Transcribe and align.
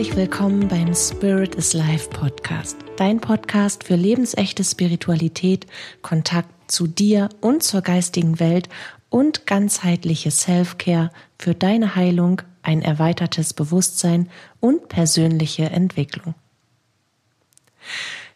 Herzlich 0.00 0.16
willkommen 0.16 0.66
beim 0.66 0.94
Spirit 0.94 1.56
is 1.56 1.74
Life 1.74 2.08
Podcast, 2.08 2.78
dein 2.96 3.20
Podcast 3.20 3.84
für 3.84 3.96
lebensechte 3.96 4.64
Spiritualität, 4.64 5.66
Kontakt 6.00 6.72
zu 6.72 6.86
dir 6.86 7.28
und 7.42 7.62
zur 7.62 7.82
geistigen 7.82 8.40
Welt 8.40 8.70
und 9.10 9.46
ganzheitliche 9.46 10.30
Self-Care 10.30 11.10
für 11.38 11.54
deine 11.54 11.96
Heilung, 11.96 12.40
ein 12.62 12.80
erweitertes 12.80 13.52
Bewusstsein 13.52 14.30
und 14.58 14.88
persönliche 14.88 15.64
Entwicklung. 15.64 16.34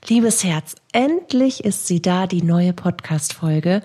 Liebes 0.06 0.44
Herz, 0.44 0.74
endlich 0.92 1.64
ist 1.64 1.86
sie 1.86 2.02
da, 2.02 2.26
die 2.26 2.42
neue 2.42 2.74
Podcast-Folge, 2.74 3.82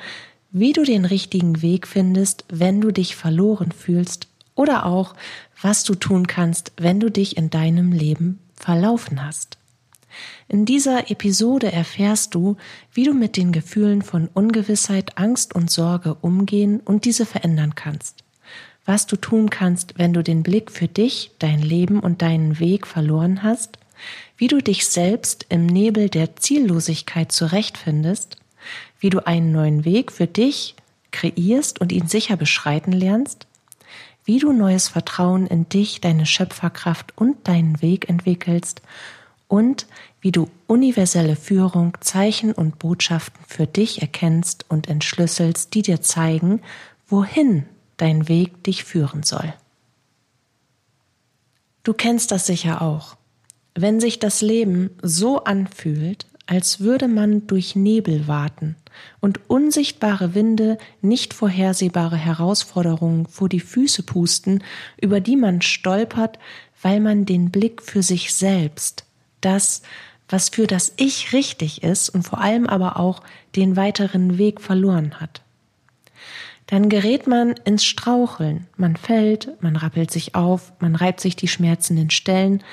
wie 0.52 0.73
du 0.73 0.84
den 0.84 1.05
richtigen 1.05 1.61
Weg 1.61 1.88
findest, 1.88 2.43
wenn 2.49 2.81
du 2.81 2.91
dich 2.91 3.16
verloren 3.16 3.71
fühlst 3.71 4.27
oder 4.59 4.86
auch, 4.86 5.16
was 5.62 5.86
du 5.86 5.95
tun 5.95 6.27
kannst, 6.27 6.73
wenn 6.76 6.99
du 6.99 7.09
dich 7.09 7.38
in 7.38 7.49
deinem 7.49 7.94
Leben 7.94 8.40
verlaufen 8.55 9.26
hast. 9.26 9.58
In 10.49 10.66
dieser 10.66 11.09
Episode 11.09 11.72
erfährst 11.72 12.35
du, 12.35 12.58
wie 12.91 13.05
du 13.05 13.13
mit 13.13 13.38
den 13.38 13.54
Gefühlen 13.54 14.02
von 14.02 14.27
Ungewissheit, 14.27 15.18
Angst 15.18 15.55
und 15.55 15.72
Sorge 15.72 16.16
umgehen 16.16 16.82
und 16.82 17.05
diese 17.05 17.26
verändern 17.26 17.76
kannst. 17.76 18.26
Was 18.84 19.05
du 19.05 19.16
tun 19.16 19.49
kannst, 19.49 19.98
wenn 19.98 20.12
du 20.12 20.23
den 20.23 20.44
Blick 20.44 20.71
für 20.71 20.90
dich, 20.90 21.32
dein 21.40 21.62
Leben 21.62 22.02
und 22.02 22.21
deinen 22.21 22.60
Weg 22.60 22.85
verloren 22.85 23.44
hast, 23.44 23.80
wie 24.35 24.48
du 24.48 24.57
dich 24.57 24.88
selbst 24.88 25.46
im 25.48 25.68
Nebel 25.68 26.10
der 26.10 26.35
Ziellosigkeit 26.35 27.32
zurechtfindest, 27.32 28.35
wie 28.99 29.10
du 29.10 29.26
einen 29.26 29.54
neuen 29.54 29.85
Weg 29.85 30.12
für 30.12 30.27
dich 30.27 30.76
kreierst 31.12 31.79
und 31.79 31.94
ihn 31.94 32.07
sicher 32.07 32.35
beschreiten 32.35 32.91
lernst, 32.91 33.48
wie 34.25 34.39
du 34.39 34.51
neues 34.53 34.89
Vertrauen 34.89 35.48
in 35.48 35.67
dich, 35.70 36.01
deine 36.01 36.25
Schöpferkraft 36.25 37.17
und 37.17 37.48
deinen 37.48 37.81
Weg 37.81 38.09
entwickelst 38.09 38.81
und 39.48 39.87
wie 40.21 40.31
du 40.31 40.48
universelle 40.67 41.35
Führung, 41.35 41.98
Zeichen 42.01 42.53
und 42.53 42.79
Botschaften 42.79 43.43
für 43.48 43.67
dich 43.67 44.01
erkennst 44.01 44.65
und 44.70 44.87
entschlüsselst, 44.87 45.73
die 45.73 45.81
dir 45.81 46.01
zeigen, 46.01 46.61
wohin 47.07 47.65
dein 47.98 48.27
Weg 48.27 48.63
dich 48.63 48.84
führen 48.84 49.23
soll. 49.23 49.53
Du 51.83 51.93
kennst 51.93 52.31
das 52.31 52.45
sicher 52.45 52.81
auch. 52.81 53.17
Wenn 53.73 53.99
sich 53.99 54.20
das 54.20 54.41
Leben 54.41 54.91
so 55.01 55.43
anfühlt, 55.43 56.27
als 56.45 56.79
würde 56.79 57.07
man 57.07 57.48
durch 57.48 57.76
Nebel 57.76 58.27
warten 58.27 58.76
und 59.19 59.49
unsichtbare 59.49 60.35
Winde 60.35 60.77
nicht 61.01 61.33
vorhersehbare 61.33 62.17
Herausforderungen 62.17 63.25
vor 63.27 63.49
die 63.49 63.59
Füße 63.59 64.03
pusten, 64.03 64.63
über 65.00 65.19
die 65.19 65.35
man 65.35 65.61
stolpert, 65.61 66.39
weil 66.81 67.00
man 67.00 67.25
den 67.25 67.51
Blick 67.51 67.81
für 67.81 68.03
sich 68.03 68.33
selbst, 68.33 69.05
das, 69.41 69.81
was 70.29 70.50
für 70.50 70.67
das 70.67 70.94
Ich 70.97 71.33
richtig 71.33 71.83
ist 71.83 72.09
und 72.09 72.23
vor 72.23 72.39
allem 72.39 72.67
aber 72.67 73.00
auch 73.00 73.23
den 73.55 73.75
weiteren 73.75 74.38
Weg 74.38 74.61
verloren 74.61 75.19
hat. 75.19 75.41
Dann 76.67 76.88
gerät 76.88 77.25
man 77.25 77.55
ins 77.66 77.83
Straucheln, 77.83 78.67
man 78.77 78.95
fällt, 78.95 79.61
man 79.61 79.75
rappelt 79.75 80.11
sich 80.11 80.35
auf, 80.35 80.72
man 80.79 80.95
reibt 80.95 81.19
sich 81.19 81.35
die 81.35 81.47
schmerzenden 81.47 82.11
Stellen, 82.11 82.63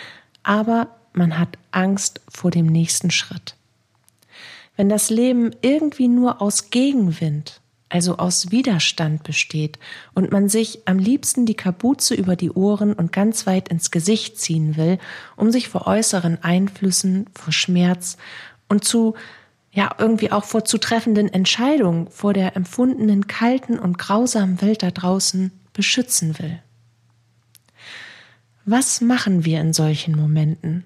aber 0.43 0.89
man 1.15 1.39
hat 1.39 1.57
Angst 1.71 2.21
vor 2.29 2.51
dem 2.51 2.67
nächsten 2.67 3.11
Schritt 3.11 3.56
wenn 4.77 4.89
das 4.89 5.11
Leben 5.11 5.51
irgendwie 5.63 6.09
nur 6.09 6.41
aus 6.41 6.71
Gegenwind, 6.71 7.61
also 7.89 8.17
aus 8.17 8.51
Widerstand 8.51 9.23
besteht 9.23 9.79
und 10.15 10.33
man 10.33 10.49
sich 10.49 10.87
am 10.87 10.99
liebsten 10.99 11.47
die 11.47 11.55
Kapuze 11.55 12.15
über 12.15 12.37
die 12.37 12.51
Ohren 12.51 12.93
und 12.93 13.13
ganz 13.13 13.47
weit 13.47 13.69
ins 13.69 13.91
Gesicht 13.91 14.39
ziehen 14.39 14.77
will, 14.77 14.99
um 15.37 15.51
sich 15.51 15.69
vor 15.69 15.87
äußeren 15.87 16.43
Einflüssen, 16.43 17.27
vor 17.33 17.53
Schmerz 17.53 18.17
und 18.69 18.85
zu 18.85 19.15
ja 19.73 19.95
irgendwie 19.99 20.33
auch 20.33 20.45
vor 20.45 20.65
zu 20.65 20.79
treffenden 20.79 21.29
Entscheidungen, 21.29 22.09
vor 22.09 22.33
der 22.33 22.57
empfundenen 22.57 23.27
kalten 23.27 23.79
und 23.79 23.99
grausamen 23.99 24.63
Welt 24.63 24.83
da 24.83 24.91
draußen 24.91 25.53
beschützen 25.75 26.39
will. 26.39 26.59
Was 28.65 29.01
machen 29.01 29.45
wir 29.45 29.61
in 29.61 29.73
solchen 29.73 30.17
Momenten, 30.17 30.85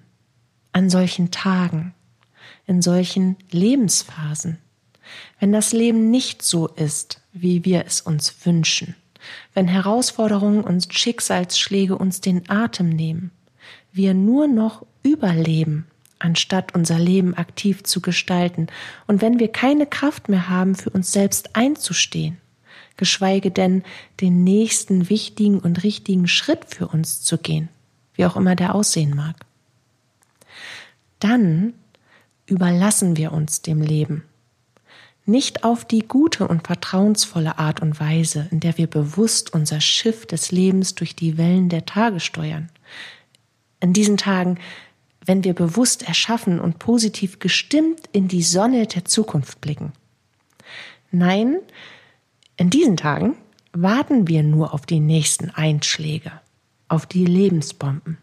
an 0.73 0.89
solchen 0.89 1.31
Tagen? 1.31 1.95
In 2.71 2.81
solchen 2.81 3.35
Lebensphasen. 3.51 4.57
Wenn 5.41 5.51
das 5.51 5.73
Leben 5.73 6.09
nicht 6.09 6.41
so 6.41 6.67
ist, 6.67 7.21
wie 7.33 7.65
wir 7.65 7.85
es 7.85 7.99
uns 7.99 8.33
wünschen, 8.45 8.95
wenn 9.53 9.67
Herausforderungen 9.67 10.63
und 10.63 10.87
Schicksalsschläge 10.91 11.97
uns 11.97 12.21
den 12.21 12.49
Atem 12.49 12.87
nehmen, 12.87 13.31
wir 13.91 14.13
nur 14.13 14.47
noch 14.47 14.85
überleben, 15.03 15.85
anstatt 16.17 16.73
unser 16.73 16.97
Leben 16.97 17.35
aktiv 17.35 17.83
zu 17.83 17.99
gestalten, 17.99 18.67
und 19.05 19.21
wenn 19.21 19.37
wir 19.37 19.49
keine 19.49 19.85
Kraft 19.85 20.29
mehr 20.29 20.47
haben, 20.47 20.75
für 20.75 20.91
uns 20.91 21.11
selbst 21.11 21.57
einzustehen, 21.57 22.37
geschweige 22.95 23.51
denn 23.51 23.83
den 24.21 24.45
nächsten 24.45 25.09
wichtigen 25.09 25.59
und 25.59 25.83
richtigen 25.83 26.29
Schritt 26.29 26.63
für 26.69 26.87
uns 26.87 27.21
zu 27.21 27.37
gehen, 27.37 27.67
wie 28.13 28.25
auch 28.25 28.37
immer 28.37 28.55
der 28.55 28.75
aussehen 28.75 29.13
mag, 29.13 29.35
dann 31.19 31.73
überlassen 32.51 33.15
wir 33.15 33.31
uns 33.31 33.61
dem 33.61 33.81
Leben. 33.81 34.25
Nicht 35.25 35.63
auf 35.63 35.85
die 35.85 36.05
gute 36.05 36.47
und 36.47 36.67
vertrauensvolle 36.67 37.57
Art 37.57 37.81
und 37.81 37.99
Weise, 37.99 38.47
in 38.51 38.59
der 38.59 38.77
wir 38.77 38.87
bewusst 38.87 39.53
unser 39.53 39.79
Schiff 39.79 40.25
des 40.25 40.51
Lebens 40.51 40.93
durch 40.95 41.15
die 41.15 41.37
Wellen 41.37 41.69
der 41.69 41.85
Tage 41.85 42.19
steuern. 42.19 42.69
In 43.79 43.93
diesen 43.93 44.17
Tagen, 44.17 44.59
wenn 45.25 45.43
wir 45.43 45.53
bewusst 45.53 46.03
erschaffen 46.07 46.59
und 46.59 46.77
positiv 46.77 47.39
gestimmt 47.39 48.01
in 48.11 48.27
die 48.27 48.43
Sonne 48.43 48.85
der 48.85 49.05
Zukunft 49.05 49.61
blicken. 49.61 49.93
Nein, 51.11 51.57
in 52.57 52.69
diesen 52.69 52.97
Tagen 52.97 53.37
warten 53.71 54.27
wir 54.27 54.43
nur 54.43 54.73
auf 54.73 54.85
die 54.85 54.99
nächsten 54.99 55.51
Einschläge, 55.51 56.33
auf 56.89 57.05
die 57.05 57.25
Lebensbomben. 57.25 58.17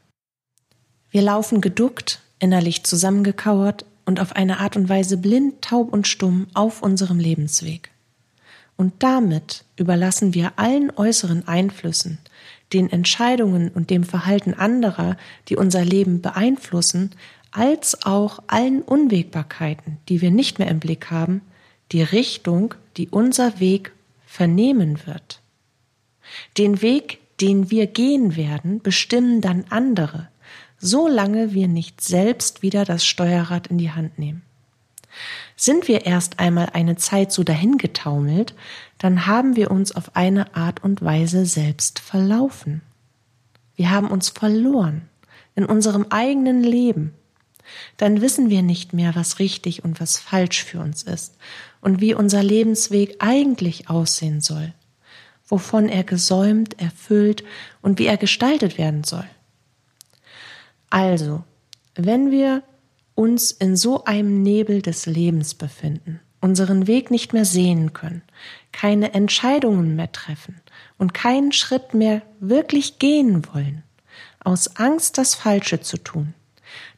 Wir 1.10 1.22
laufen 1.22 1.62
geduckt, 1.62 2.20
innerlich 2.38 2.84
zusammengekauert 2.84 3.86
und 4.08 4.20
auf 4.20 4.34
eine 4.34 4.58
Art 4.58 4.74
und 4.74 4.88
Weise 4.88 5.18
blind, 5.18 5.60
taub 5.60 5.92
und 5.92 6.08
stumm 6.08 6.46
auf 6.54 6.82
unserem 6.82 7.18
Lebensweg. 7.18 7.90
Und 8.74 8.94
damit 9.00 9.66
überlassen 9.76 10.32
wir 10.32 10.54
allen 10.56 10.90
äußeren 10.96 11.46
Einflüssen, 11.46 12.16
den 12.72 12.90
Entscheidungen 12.90 13.68
und 13.68 13.90
dem 13.90 14.04
Verhalten 14.04 14.54
anderer, 14.54 15.18
die 15.48 15.56
unser 15.56 15.84
Leben 15.84 16.22
beeinflussen, 16.22 17.10
als 17.50 18.06
auch 18.06 18.38
allen 18.46 18.80
Unwägbarkeiten, 18.80 19.98
die 20.08 20.22
wir 20.22 20.30
nicht 20.30 20.58
mehr 20.58 20.68
im 20.68 20.80
Blick 20.80 21.10
haben, 21.10 21.42
die 21.92 22.02
Richtung, 22.02 22.74
die 22.96 23.10
unser 23.10 23.60
Weg 23.60 23.92
vernehmen 24.24 25.00
wird. 25.04 25.42
Den 26.56 26.80
Weg, 26.80 27.18
den 27.42 27.70
wir 27.70 27.86
gehen 27.86 28.36
werden, 28.36 28.80
bestimmen 28.80 29.42
dann 29.42 29.66
andere, 29.68 30.28
solange 30.78 31.52
wir 31.52 31.68
nicht 31.68 32.00
selbst 32.00 32.62
wieder 32.62 32.84
das 32.84 33.04
Steuerrad 33.04 33.66
in 33.66 33.78
die 33.78 33.90
Hand 33.90 34.18
nehmen. 34.18 34.42
Sind 35.56 35.88
wir 35.88 36.06
erst 36.06 36.38
einmal 36.38 36.70
eine 36.72 36.96
Zeit 36.96 37.32
so 37.32 37.42
dahingetaumelt, 37.42 38.54
dann 38.98 39.26
haben 39.26 39.56
wir 39.56 39.70
uns 39.70 39.92
auf 39.92 40.14
eine 40.14 40.54
Art 40.54 40.82
und 40.84 41.02
Weise 41.02 41.46
selbst 41.46 41.98
verlaufen. 41.98 42.82
Wir 43.74 43.90
haben 43.90 44.08
uns 44.08 44.28
verloren 44.28 45.08
in 45.54 45.64
unserem 45.64 46.06
eigenen 46.10 46.62
Leben. 46.62 47.14
Dann 47.96 48.20
wissen 48.20 48.50
wir 48.50 48.62
nicht 48.62 48.92
mehr, 48.92 49.14
was 49.14 49.40
richtig 49.40 49.84
und 49.84 50.00
was 50.00 50.18
falsch 50.18 50.64
für 50.64 50.80
uns 50.80 51.02
ist 51.02 51.36
und 51.80 52.00
wie 52.00 52.14
unser 52.14 52.42
Lebensweg 52.42 53.16
eigentlich 53.18 53.90
aussehen 53.90 54.40
soll, 54.40 54.72
wovon 55.46 55.88
er 55.88 56.04
gesäumt, 56.04 56.80
erfüllt 56.80 57.44
und 57.82 57.98
wie 57.98 58.06
er 58.06 58.16
gestaltet 58.16 58.78
werden 58.78 59.04
soll. 59.04 59.28
Also, 60.90 61.44
wenn 61.94 62.30
wir 62.30 62.62
uns 63.14 63.50
in 63.50 63.76
so 63.76 64.04
einem 64.04 64.42
Nebel 64.42 64.80
des 64.82 65.06
Lebens 65.06 65.54
befinden, 65.54 66.20
unseren 66.40 66.86
Weg 66.86 67.10
nicht 67.10 67.32
mehr 67.32 67.44
sehen 67.44 67.92
können, 67.92 68.22
keine 68.72 69.12
Entscheidungen 69.12 69.96
mehr 69.96 70.12
treffen 70.12 70.60
und 70.98 71.14
keinen 71.14 71.52
Schritt 71.52 71.94
mehr 71.94 72.22
wirklich 72.38 72.98
gehen 72.98 73.42
wollen, 73.52 73.82
aus 74.40 74.76
Angst 74.76 75.18
das 75.18 75.34
Falsche 75.34 75.80
zu 75.80 75.98
tun, 75.98 76.34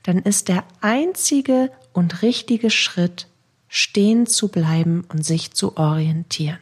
dann 0.03 0.19
ist 0.19 0.49
der 0.49 0.65
einzige 0.81 1.71
und 1.93 2.23
richtige 2.23 2.71
Schritt, 2.71 3.27
stehen 3.69 4.27
zu 4.27 4.49
bleiben 4.49 5.05
und 5.09 5.25
sich 5.25 5.53
zu 5.53 5.77
orientieren. 5.77 6.59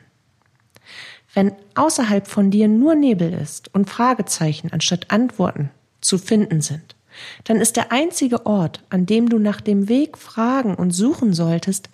Wenn 1.34 1.52
außerhalb 1.74 2.26
von 2.26 2.50
dir 2.50 2.68
nur 2.68 2.94
Nebel 2.94 3.32
ist 3.32 3.74
und 3.74 3.90
Fragezeichen 3.90 4.72
anstatt 4.72 5.10
Antworten 5.10 5.70
zu 6.00 6.18
finden 6.18 6.60
sind, 6.60 6.94
dann 7.44 7.60
ist 7.60 7.76
der 7.76 7.92
einzige 7.92 8.46
Ort, 8.46 8.82
an 8.90 9.06
dem 9.06 9.28
du 9.28 9.38
nach 9.38 9.60
dem 9.60 9.88
Weg 9.88 10.18
fragen 10.18 10.74
und 10.74 10.90
suchen 10.90 11.32
solltest, 11.34 11.88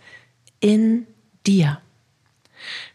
in 0.61 1.07
dir. 1.47 1.79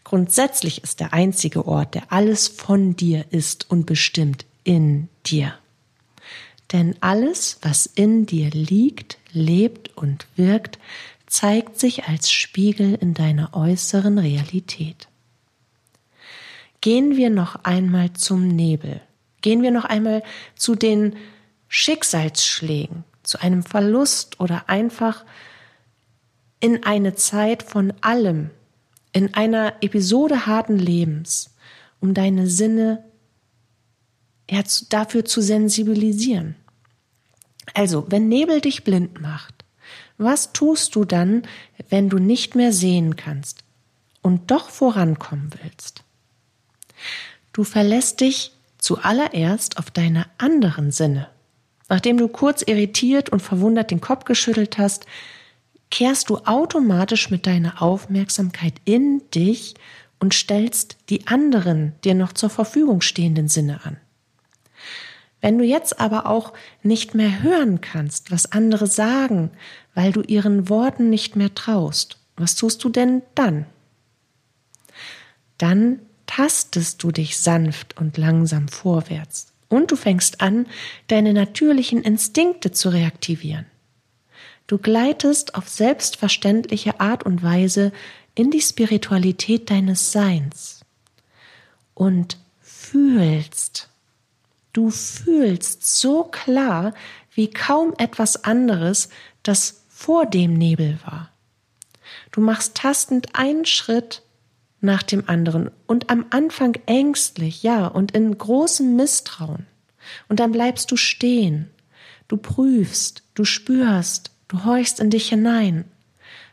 Grundsätzlich 0.04 0.82
ist 0.82 1.00
der 1.00 1.12
einzige 1.12 1.66
Ort, 1.66 1.94
der 1.94 2.12
alles 2.12 2.48
von 2.48 2.96
dir 2.96 3.24
ist 3.30 3.70
und 3.70 3.86
bestimmt, 3.86 4.44
in 4.64 5.08
dir. 5.26 5.54
denn 6.72 6.94
alles, 7.00 7.58
was 7.62 7.86
in 7.86 8.26
dir 8.26 8.50
liegt, 8.50 9.18
lebt 9.32 9.96
und 9.96 10.26
wirkt, 10.36 10.78
zeigt 11.26 11.78
sich 11.78 12.04
als 12.04 12.30
Spiegel 12.30 12.94
in 12.94 13.14
deiner 13.14 13.54
äußeren 13.54 14.18
Realität. 14.18 15.08
Gehen 16.80 17.16
wir 17.16 17.30
noch 17.30 17.64
einmal 17.64 18.12
zum 18.12 18.48
Nebel. 18.48 19.00
Gehen 19.42 19.62
wir 19.62 19.70
noch 19.70 19.84
einmal 19.84 20.22
zu 20.56 20.74
den 20.74 21.16
Schicksalsschlägen, 21.72 23.04
zu 23.22 23.40
einem 23.40 23.62
Verlust 23.62 24.40
oder 24.40 24.68
einfach 24.68 25.24
in 26.58 26.82
eine 26.82 27.14
Zeit 27.14 27.62
von 27.62 27.92
allem, 28.00 28.50
in 29.12 29.34
einer 29.34 29.74
Episode 29.80 30.46
harten 30.46 30.80
Lebens, 30.80 31.54
um 32.00 32.12
deine 32.12 32.48
Sinne 32.48 33.04
ja, 34.50 34.64
dafür 34.88 35.24
zu 35.24 35.40
sensibilisieren. 35.40 36.56
Also, 37.72 38.04
wenn 38.08 38.28
Nebel 38.28 38.60
dich 38.60 38.82
blind 38.82 39.20
macht, 39.20 39.64
was 40.18 40.52
tust 40.52 40.96
du 40.96 41.04
dann, 41.04 41.44
wenn 41.88 42.08
du 42.08 42.18
nicht 42.18 42.56
mehr 42.56 42.72
sehen 42.72 43.14
kannst 43.14 43.62
und 44.22 44.50
doch 44.50 44.70
vorankommen 44.70 45.50
willst? 45.62 46.02
Du 47.52 47.62
verlässt 47.62 48.20
dich 48.20 48.50
zuallererst 48.78 49.78
auf 49.78 49.92
deine 49.92 50.26
anderen 50.36 50.90
Sinne. 50.90 51.28
Nachdem 51.90 52.18
du 52.18 52.28
kurz 52.28 52.62
irritiert 52.62 53.30
und 53.30 53.40
verwundert 53.40 53.90
den 53.90 54.00
Kopf 54.00 54.24
geschüttelt 54.24 54.78
hast, 54.78 55.06
kehrst 55.90 56.30
du 56.30 56.38
automatisch 56.44 57.30
mit 57.30 57.48
deiner 57.48 57.82
Aufmerksamkeit 57.82 58.74
in 58.84 59.22
dich 59.34 59.74
und 60.20 60.32
stellst 60.32 60.96
die 61.08 61.26
anderen 61.26 61.92
dir 62.04 62.14
noch 62.14 62.32
zur 62.32 62.48
Verfügung 62.48 63.00
stehenden 63.00 63.48
Sinne 63.48 63.84
an. 63.84 63.96
Wenn 65.40 65.58
du 65.58 65.64
jetzt 65.64 65.98
aber 65.98 66.26
auch 66.26 66.52
nicht 66.84 67.16
mehr 67.16 67.42
hören 67.42 67.80
kannst, 67.80 68.30
was 68.30 68.52
andere 68.52 68.86
sagen, 68.86 69.50
weil 69.92 70.12
du 70.12 70.20
ihren 70.20 70.68
Worten 70.68 71.10
nicht 71.10 71.34
mehr 71.34 71.54
traust, 71.56 72.18
was 72.36 72.54
tust 72.54 72.84
du 72.84 72.88
denn 72.88 73.22
dann? 73.34 73.66
Dann 75.58 75.98
tastest 76.26 77.02
du 77.02 77.10
dich 77.10 77.38
sanft 77.38 77.98
und 77.98 78.16
langsam 78.16 78.68
vorwärts 78.68 79.49
und 79.70 79.90
du 79.90 79.96
fängst 79.96 80.42
an, 80.42 80.66
deine 81.06 81.32
natürlichen 81.32 82.02
Instinkte 82.02 82.72
zu 82.72 82.90
reaktivieren. 82.90 83.64
Du 84.66 84.76
gleitest 84.76 85.54
auf 85.54 85.68
selbstverständliche 85.68 87.00
Art 87.00 87.24
und 87.24 87.42
Weise 87.42 87.92
in 88.34 88.50
die 88.50 88.60
Spiritualität 88.60 89.70
deines 89.70 90.12
Seins 90.12 90.80
und 91.94 92.36
fühlst. 92.60 93.88
Du 94.72 94.90
fühlst 94.90 95.98
so 95.98 96.24
klar 96.24 96.94
wie 97.34 97.50
kaum 97.50 97.94
etwas 97.98 98.44
anderes, 98.44 99.08
das 99.42 99.82
vor 99.88 100.26
dem 100.26 100.54
Nebel 100.54 100.98
war. 101.04 101.30
Du 102.32 102.40
machst 102.40 102.76
tastend 102.76 103.34
einen 103.34 103.66
Schritt 103.66 104.22
nach 104.80 105.02
dem 105.02 105.28
anderen 105.28 105.70
und 105.86 106.10
am 106.10 106.26
Anfang 106.30 106.76
ängstlich, 106.86 107.62
ja, 107.62 107.86
und 107.86 108.12
in 108.12 108.36
großem 108.36 108.96
Misstrauen. 108.96 109.66
Und 110.28 110.40
dann 110.40 110.52
bleibst 110.52 110.90
du 110.90 110.96
stehen. 110.96 111.70
Du 112.28 112.36
prüfst, 112.36 113.22
du 113.34 113.44
spürst, 113.44 114.30
du 114.48 114.64
horchst 114.64 115.00
in 115.00 115.10
dich 115.10 115.28
hinein. 115.28 115.84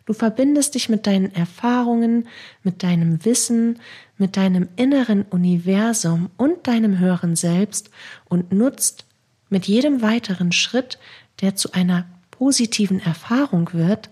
Du 0.06 0.14
verbindest 0.14 0.76
dich 0.76 0.88
mit 0.88 1.06
deinen 1.06 1.34
Erfahrungen, 1.36 2.28
mit 2.64 2.82
deinem 2.82 3.24
Wissen, 3.26 3.80
mit 4.18 4.38
deinem 4.38 4.70
inneren 4.78 5.24
Universum 5.24 6.30
und 6.38 6.68
deinem 6.68 7.00
höheren 7.00 7.36
Selbst 7.36 7.90
und 8.26 8.52
nutzt 8.52 9.06
mit 9.50 9.68
jedem 9.68 10.02
weiteren 10.02 10.52
Schritt, 10.52 10.98
der 11.42 11.56
zu 11.56 11.74
einer 11.74 12.06
positiven 12.32 13.00
Erfahrung 13.00 13.74
wird, 13.74 14.10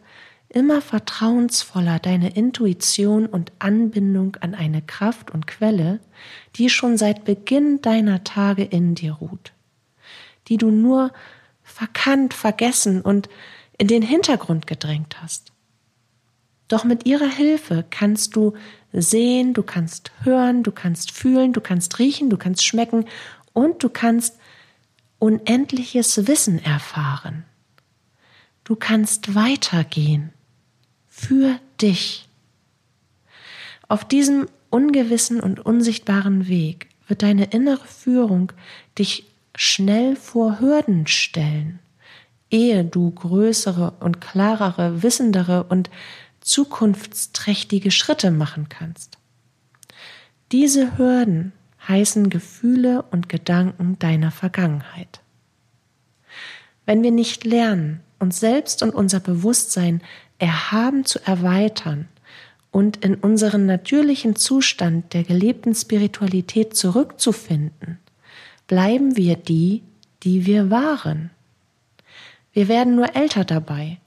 immer 0.56 0.82
vertrauensvoller 0.82 2.00
deine 2.00 2.34
Intuition 2.34 3.26
und 3.26 3.52
Anbindung 3.60 4.38
an 4.38 4.56
eine 4.56 4.82
Kraft 4.82 5.30
und 5.30 5.48
Quelle, 5.48 6.00
die 6.56 6.70
schon 6.70 6.98
seit 6.98 7.26
Beginn 7.26 7.82
deiner 7.82 8.24
Tage 8.24 8.64
in 8.64 8.96
dir 8.96 9.12
ruht, 9.12 9.52
die 10.48 10.56
du 10.56 10.72
nur 10.72 11.12
verkannt, 11.62 12.34
vergessen 12.34 13.02
und 13.02 13.28
in 13.78 13.90
den 13.90 14.02
Hintergrund 14.02 14.66
gedrängt 14.66 15.22
hast. 15.22 15.52
Doch 16.70 16.86
mit 16.86 17.06
ihrer 17.06 17.30
Hilfe 17.30 17.84
kannst 17.90 18.38
du 18.38 18.54
sehen, 18.94 19.54
du 19.54 19.62
kannst 19.62 20.14
hören, 20.24 20.64
du 20.64 20.72
kannst 20.72 21.12
fühlen, 21.12 21.52
du 21.52 21.60
kannst 21.60 22.00
riechen, 22.00 22.30
du 22.30 22.38
kannst 22.38 22.66
schmecken 22.66 23.06
und 23.52 23.84
du 23.84 23.90
kannst 23.90 24.40
unendliches 25.20 26.28
Wissen 26.28 26.64
erfahren. 26.64 27.44
Du 28.64 28.78
kannst 28.78 29.36
weitergehen 29.36 30.32
für 31.16 31.60
dich. 31.82 32.28
Auf 33.88 34.06
diesem 34.06 34.48
ungewissen 34.70 35.40
und 35.40 35.66
unsichtbaren 35.66 36.50
Weg 36.50 36.90
wird 37.08 37.24
deine 37.24 37.46
innere 37.46 37.86
Führung 37.86 38.52
dich 39.00 39.26
schnell 39.56 40.18
vor 40.18 40.60
Hürden 40.60 41.08
stellen, 41.08 41.80
ehe 42.52 42.84
du 42.84 43.12
größere 43.12 43.94
und 44.02 44.20
klarere, 44.20 45.04
wissendere 45.04 45.64
und 45.64 45.90
zukunftsträchtige 46.42 47.92
Schritte 47.92 48.30
machen 48.30 48.68
kannst. 48.68 49.18
Diese 50.52 50.98
Hürden 50.98 51.54
heißen 51.88 52.30
Gefühle 52.30 53.04
und 53.04 53.30
Gedanken 53.30 53.98
deiner 54.00 54.32
Vergangenheit. 54.32 55.22
Wenn 56.86 57.04
wir 57.04 57.12
nicht 57.12 57.46
lernen, 57.46 58.02
uns 58.20 58.40
selbst 58.40 58.84
und 58.84 58.94
unser 58.94 59.20
Bewusstsein 59.20 60.02
erhaben 60.40 61.06
zu 61.06 61.20
erweitern 61.26 62.08
und 62.72 62.98
in 62.98 63.16
unseren 63.16 63.66
natürlichen 63.66 64.36
Zustand 64.36 65.14
der 65.14 65.24
gelebten 65.24 65.74
Spiritualität 65.74 66.76
zurückzufinden, 66.76 68.00
bleiben 68.68 69.16
wir 69.16 69.36
die, 69.36 69.84
die 70.24 70.46
wir 70.46 70.70
waren. 70.70 71.30
Wir 72.52 72.68
werden 72.68 72.96
nur 72.96 73.16
älter 73.16 73.46
dabei 73.46 73.98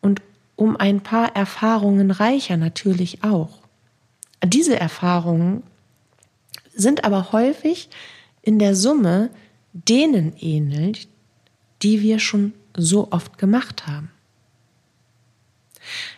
und 0.00 0.20
um 0.56 0.76
ein 0.76 1.00
paar 1.00 1.34
Erfahrungen 1.34 2.10
reicher 2.10 2.56
natürlich 2.56 3.24
auch. 3.24 3.60
Diese 4.44 4.78
Erfahrungen 4.78 5.62
sind 6.74 7.04
aber 7.04 7.32
häufig 7.32 7.88
in 8.42 8.58
der 8.58 8.74
Summe 8.74 9.30
denen 9.72 10.34
ähnlich, 10.38 11.08
die 11.82 12.02
wir 12.02 12.18
schon 12.18 12.52
so 12.76 13.08
oft 13.10 13.38
gemacht 13.38 13.86
haben. 13.86 14.10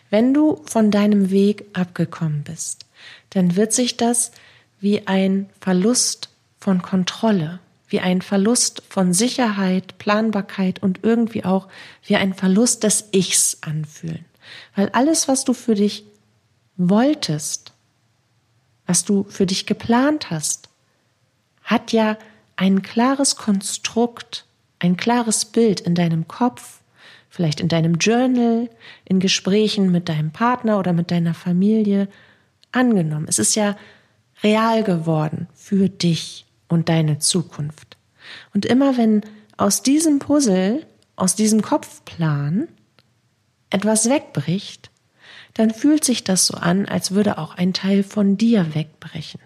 Wenn 0.09 0.33
du 0.33 0.61
von 0.65 0.91
deinem 0.91 1.29
Weg 1.29 1.65
abgekommen 1.73 2.43
bist, 2.43 2.85
dann 3.31 3.55
wird 3.55 3.73
sich 3.73 3.97
das 3.97 4.31
wie 4.79 5.07
ein 5.07 5.49
Verlust 5.59 6.29
von 6.59 6.81
Kontrolle, 6.81 7.59
wie 7.87 7.99
ein 7.99 8.21
Verlust 8.21 8.83
von 8.89 9.13
Sicherheit, 9.13 9.97
Planbarkeit 9.97 10.81
und 10.81 10.99
irgendwie 11.03 11.45
auch 11.45 11.67
wie 12.05 12.15
ein 12.15 12.33
Verlust 12.33 12.83
des 12.83 13.05
Ichs 13.11 13.57
anfühlen. 13.61 14.25
Weil 14.75 14.89
alles, 14.89 15.27
was 15.27 15.45
du 15.45 15.53
für 15.53 15.75
dich 15.75 16.05
wolltest, 16.77 17.71
was 18.85 19.05
du 19.05 19.23
für 19.29 19.45
dich 19.45 19.65
geplant 19.65 20.29
hast, 20.29 20.69
hat 21.63 21.91
ja 21.91 22.17
ein 22.55 22.81
klares 22.81 23.35
Konstrukt, 23.35 24.45
ein 24.79 24.97
klares 24.97 25.45
Bild 25.45 25.79
in 25.79 25.95
deinem 25.95 26.27
Kopf 26.27 26.79
vielleicht 27.33 27.61
in 27.61 27.67
deinem 27.67 27.95
Journal, 27.95 28.69
in 29.05 29.19
Gesprächen 29.19 29.91
mit 29.91 30.07
deinem 30.07 30.29
Partner 30.29 30.77
oder 30.77 30.93
mit 30.93 31.09
deiner 31.09 31.33
Familie 31.33 32.07
angenommen. 32.71 33.25
Es 33.27 33.39
ist 33.39 33.55
ja 33.55 33.75
real 34.43 34.83
geworden 34.83 35.47
für 35.55 35.89
dich 35.89 36.45
und 36.67 36.89
deine 36.89 37.17
Zukunft. 37.17 37.97
Und 38.53 38.67
immer 38.67 38.99
wenn 38.99 39.21
aus 39.57 39.81
diesem 39.81 40.19
Puzzle, 40.19 40.85
aus 41.15 41.35
diesem 41.35 41.63
Kopfplan 41.63 42.67
etwas 43.71 44.07
wegbricht, 44.11 44.91
dann 45.55 45.73
fühlt 45.73 46.03
sich 46.03 46.23
das 46.23 46.45
so 46.45 46.53
an, 46.53 46.85
als 46.85 47.15
würde 47.15 47.39
auch 47.39 47.55
ein 47.55 47.73
Teil 47.73 48.03
von 48.03 48.37
dir 48.37 48.75
wegbrechen. 48.75 49.41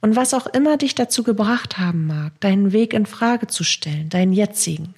Und 0.00 0.16
was 0.16 0.34
auch 0.34 0.48
immer 0.48 0.78
dich 0.78 0.96
dazu 0.96 1.22
gebracht 1.22 1.78
haben 1.78 2.08
mag, 2.08 2.40
deinen 2.40 2.72
Weg 2.72 2.92
in 2.92 3.06
Frage 3.06 3.46
zu 3.46 3.62
stellen, 3.62 4.08
deinen 4.08 4.32
jetzigen, 4.32 4.96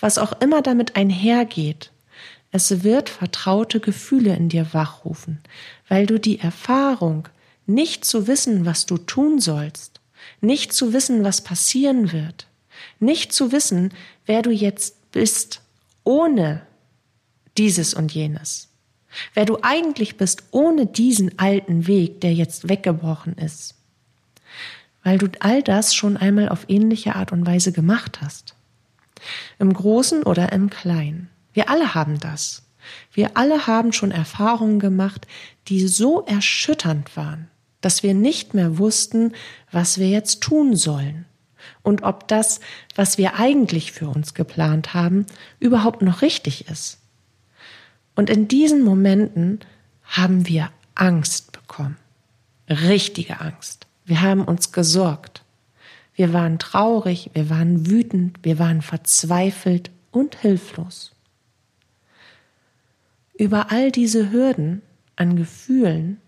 was 0.00 0.18
auch 0.18 0.40
immer 0.40 0.62
damit 0.62 0.96
einhergeht, 0.96 1.90
es 2.52 2.82
wird 2.82 3.10
vertraute 3.10 3.80
Gefühle 3.80 4.34
in 4.34 4.48
dir 4.48 4.72
wachrufen, 4.72 5.40
weil 5.88 6.06
du 6.06 6.18
die 6.18 6.38
Erfahrung, 6.38 7.28
nicht 7.66 8.04
zu 8.04 8.26
wissen, 8.28 8.64
was 8.64 8.86
du 8.86 8.96
tun 8.96 9.40
sollst, 9.40 10.00
nicht 10.40 10.72
zu 10.72 10.92
wissen, 10.92 11.24
was 11.24 11.42
passieren 11.42 12.12
wird, 12.12 12.46
nicht 13.00 13.32
zu 13.32 13.52
wissen, 13.52 13.92
wer 14.24 14.42
du 14.42 14.50
jetzt 14.50 15.10
bist, 15.10 15.60
ohne 16.04 16.62
dieses 17.58 17.92
und 17.92 18.12
jenes, 18.12 18.68
wer 19.34 19.44
du 19.44 19.58
eigentlich 19.62 20.16
bist, 20.16 20.44
ohne 20.52 20.86
diesen 20.86 21.38
alten 21.38 21.86
Weg, 21.86 22.20
der 22.20 22.32
jetzt 22.32 22.68
weggebrochen 22.68 23.36
ist, 23.36 23.74
weil 25.02 25.18
du 25.18 25.28
all 25.40 25.62
das 25.62 25.94
schon 25.94 26.16
einmal 26.16 26.48
auf 26.48 26.66
ähnliche 26.68 27.16
Art 27.16 27.32
und 27.32 27.46
Weise 27.46 27.72
gemacht 27.72 28.20
hast 28.22 28.55
Im 29.58 29.72
Großen 29.72 30.22
oder 30.22 30.52
im 30.52 30.70
Kleinen. 30.70 31.28
Wir 31.52 31.70
alle 31.70 31.94
haben 31.94 32.20
das. 32.20 32.62
Wir 33.12 33.36
alle 33.36 33.66
haben 33.66 33.92
schon 33.92 34.10
Erfahrungen 34.10 34.78
gemacht, 34.78 35.26
die 35.68 35.86
so 35.86 36.22
erschütternd 36.22 37.16
waren, 37.16 37.48
dass 37.80 38.02
wir 38.02 38.14
nicht 38.14 38.54
mehr 38.54 38.78
wussten, 38.78 39.32
was 39.72 39.98
wir 39.98 40.08
jetzt 40.08 40.40
tun 40.42 40.76
sollen 40.76 41.24
und 41.82 42.02
ob 42.02 42.28
das, 42.28 42.60
was 42.94 43.18
wir 43.18 43.38
eigentlich 43.38 43.92
für 43.92 44.08
uns 44.08 44.34
geplant 44.34 44.94
haben, 44.94 45.26
überhaupt 45.58 46.02
noch 46.02 46.22
richtig 46.22 46.68
ist. 46.68 46.98
Und 48.14 48.30
in 48.30 48.48
diesen 48.48 48.82
Momenten 48.82 49.60
haben 50.04 50.46
wir 50.46 50.70
Angst 50.94 51.52
bekommen. 51.52 51.96
Richtige 52.68 53.40
Angst. 53.40 53.86
Wir 54.04 54.22
haben 54.22 54.44
uns 54.44 54.72
gesorgt. 54.72 55.42
Wir 56.16 56.32
waren 56.32 56.58
traurig, 56.58 57.30
wir 57.34 57.50
waren 57.50 57.86
wütend, 57.86 58.38
wir 58.42 58.58
waren 58.58 58.80
verzweifelt 58.80 59.90
und 60.10 60.34
hilflos. 60.36 61.12
Über 63.34 63.70
all 63.70 63.92
diese 63.92 64.32
Hürden 64.32 64.80
an 65.14 65.36
Gefühlen 65.36 66.20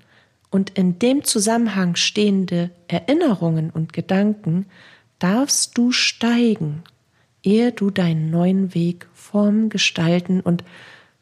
und 0.50 0.71
in 0.78 0.99
dem 0.99 1.25
Zusammenhang 1.25 1.97
stehende 1.97 2.71
Erinnerungen 2.87 3.71
und 3.71 3.95
Gedanken 3.95 4.66
darfst 5.18 5.76
du 5.78 5.90
steigen, 5.90 6.85
ehe 7.42 7.73
du 7.73 7.90
deinen 7.90 8.30
neuen 8.30 8.75
Weg 8.75 9.09
formen, 9.14 9.71
gestalten 9.71 10.40
und 10.42 10.64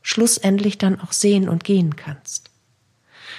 schlussendlich 0.03 0.77
dann 0.77 1.01
auch 1.01 1.13
sehen 1.13 1.49
und 1.49 1.63
gehen 1.63 1.95
kannst. 1.95 2.51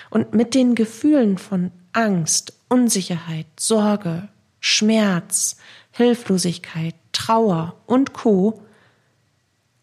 Und 0.10 0.34
mit 0.34 0.56
den 0.56 0.74
Gefühlen 0.74 1.38
von 1.38 1.72
Angst, 1.92 2.54
Unsicherheit, 2.70 3.48
Sorge, 3.60 4.30
Schmerz, 4.60 5.58
Hilflosigkeit, 5.92 6.96
Trauer 7.12 7.76
und 7.86 8.14
Co 8.14 8.62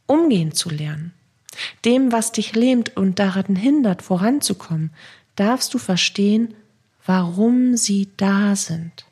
umgehen 0.07 0.52
zu 0.52 0.71
lernen. 0.71 1.12
Dem, 1.85 2.12
was 2.12 2.33
dich 2.33 2.54
lähmt 2.54 2.97
und 2.97 3.19
daran 3.19 3.57
hindert, 3.57 4.02
voranzukommen, 4.02 4.93
darfst 5.37 5.73
du 5.75 5.78
verstehen, 5.78 6.54
warum 7.07 7.76
sie 7.76 8.09
da 8.16 8.57
sind. 8.57 9.07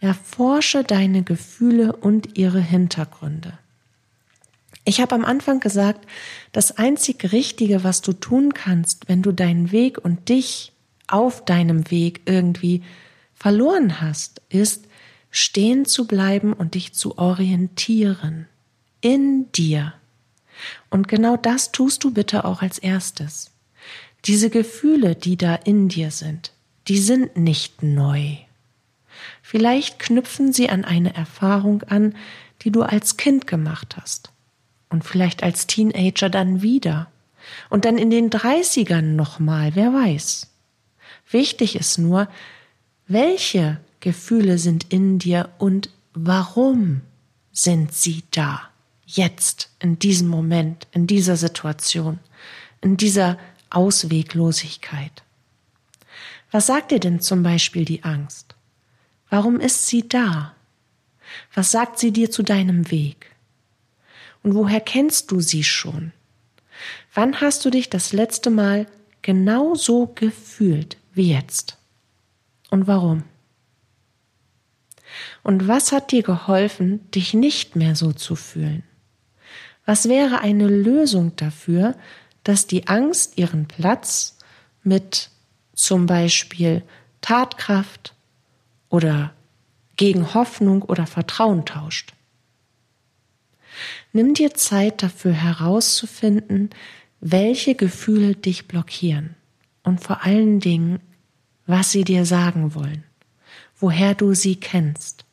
Erforsche 0.00 0.82
deine 0.82 1.22
Gefühle 1.22 1.94
und 1.94 2.36
ihre 2.36 2.60
Hintergründe. 2.60 3.58
Ich 4.84 5.00
habe 5.00 5.14
am 5.14 5.24
Anfang 5.24 5.60
gesagt, 5.60 6.06
das 6.50 6.76
einzig 6.76 7.32
Richtige, 7.32 7.84
was 7.84 8.00
du 8.00 8.12
tun 8.12 8.52
kannst, 8.52 9.08
wenn 9.08 9.22
du 9.22 9.30
deinen 9.30 9.70
Weg 9.70 10.04
und 10.04 10.28
dich 10.28 10.72
auf 11.06 11.44
deinem 11.44 11.90
Weg 11.90 12.22
irgendwie 12.24 12.82
verloren 13.42 14.00
hast, 14.00 14.40
ist, 14.50 14.84
stehen 15.32 15.84
zu 15.84 16.06
bleiben 16.06 16.52
und 16.52 16.74
dich 16.74 16.92
zu 16.92 17.18
orientieren. 17.18 18.46
In 19.00 19.50
dir. 19.50 19.94
Und 20.90 21.08
genau 21.08 21.36
das 21.36 21.72
tust 21.72 22.04
du 22.04 22.12
bitte 22.12 22.44
auch 22.44 22.62
als 22.62 22.78
erstes. 22.78 23.50
Diese 24.26 24.48
Gefühle, 24.48 25.16
die 25.16 25.36
da 25.36 25.56
in 25.56 25.88
dir 25.88 26.12
sind, 26.12 26.52
die 26.86 26.98
sind 26.98 27.36
nicht 27.36 27.82
neu. 27.82 28.36
Vielleicht 29.42 29.98
knüpfen 29.98 30.52
sie 30.52 30.70
an 30.70 30.84
eine 30.84 31.16
Erfahrung 31.16 31.82
an, 31.82 32.14
die 32.60 32.70
du 32.70 32.82
als 32.82 33.16
Kind 33.16 33.48
gemacht 33.48 33.96
hast. 34.00 34.30
Und 34.88 35.02
vielleicht 35.02 35.42
als 35.42 35.66
Teenager 35.66 36.30
dann 36.30 36.62
wieder. 36.62 37.10
Und 37.70 37.86
dann 37.86 37.98
in 37.98 38.10
den 38.10 38.30
Dreißigern 38.30 39.16
nochmal, 39.16 39.74
wer 39.74 39.92
weiß. 39.92 40.48
Wichtig 41.28 41.74
ist 41.74 41.98
nur, 41.98 42.28
welche 43.06 43.80
Gefühle 44.00 44.58
sind 44.58 44.92
in 44.92 45.18
dir 45.18 45.50
und 45.58 45.90
warum 46.14 47.02
sind 47.52 47.92
sie 47.92 48.24
da? 48.30 48.62
Jetzt, 49.06 49.70
in 49.78 49.98
diesem 49.98 50.28
Moment, 50.28 50.86
in 50.92 51.06
dieser 51.06 51.36
Situation, 51.36 52.18
in 52.80 52.96
dieser 52.96 53.38
Ausweglosigkeit. 53.70 55.22
Was 56.50 56.66
sagt 56.66 56.90
dir 56.90 57.00
denn 57.00 57.20
zum 57.20 57.42
Beispiel 57.42 57.84
die 57.84 58.04
Angst? 58.04 58.54
Warum 59.30 59.60
ist 59.60 59.86
sie 59.86 60.08
da? 60.08 60.54
Was 61.54 61.70
sagt 61.70 61.98
sie 61.98 62.10
dir 62.10 62.30
zu 62.30 62.42
deinem 62.42 62.90
Weg? 62.90 63.30
Und 64.42 64.54
woher 64.54 64.80
kennst 64.80 65.30
du 65.30 65.40
sie 65.40 65.64
schon? 65.64 66.12
Wann 67.14 67.40
hast 67.40 67.64
du 67.64 67.70
dich 67.70 67.88
das 67.88 68.12
letzte 68.12 68.50
Mal 68.50 68.86
genau 69.22 69.74
so 69.74 70.06
gefühlt 70.14 70.96
wie 71.14 71.32
jetzt? 71.32 71.78
Und 72.72 72.86
warum? 72.86 73.24
Und 75.42 75.68
was 75.68 75.92
hat 75.92 76.10
dir 76.10 76.22
geholfen, 76.22 77.10
dich 77.10 77.34
nicht 77.34 77.76
mehr 77.76 77.94
so 77.94 78.12
zu 78.12 78.34
fühlen? 78.34 78.82
Was 79.84 80.08
wäre 80.08 80.40
eine 80.40 80.66
Lösung 80.66 81.36
dafür, 81.36 81.94
dass 82.44 82.66
die 82.66 82.88
Angst 82.88 83.38
ihren 83.38 83.68
Platz 83.68 84.38
mit 84.82 85.30
zum 85.74 86.06
Beispiel 86.06 86.82
Tatkraft, 87.20 88.14
oder 88.92 89.32
gegen 89.96 90.34
Hoffnung 90.34 90.82
oder 90.82 91.06
Vertrauen 91.06 91.64
tauscht. 91.64 92.12
Nimm 94.12 94.34
dir 94.34 94.52
Zeit 94.52 95.02
dafür 95.02 95.32
herauszufinden, 95.32 96.70
welche 97.20 97.74
Gefühle 97.74 98.34
dich 98.34 98.68
blockieren 98.68 99.34
und 99.82 100.04
vor 100.04 100.24
allen 100.24 100.60
Dingen, 100.60 101.00
was 101.66 101.90
sie 101.92 102.04
dir 102.04 102.24
sagen 102.24 102.74
wollen, 102.74 103.04
woher 103.78 104.14
du 104.14 104.34
sie 104.34 104.56
kennst 104.56 105.24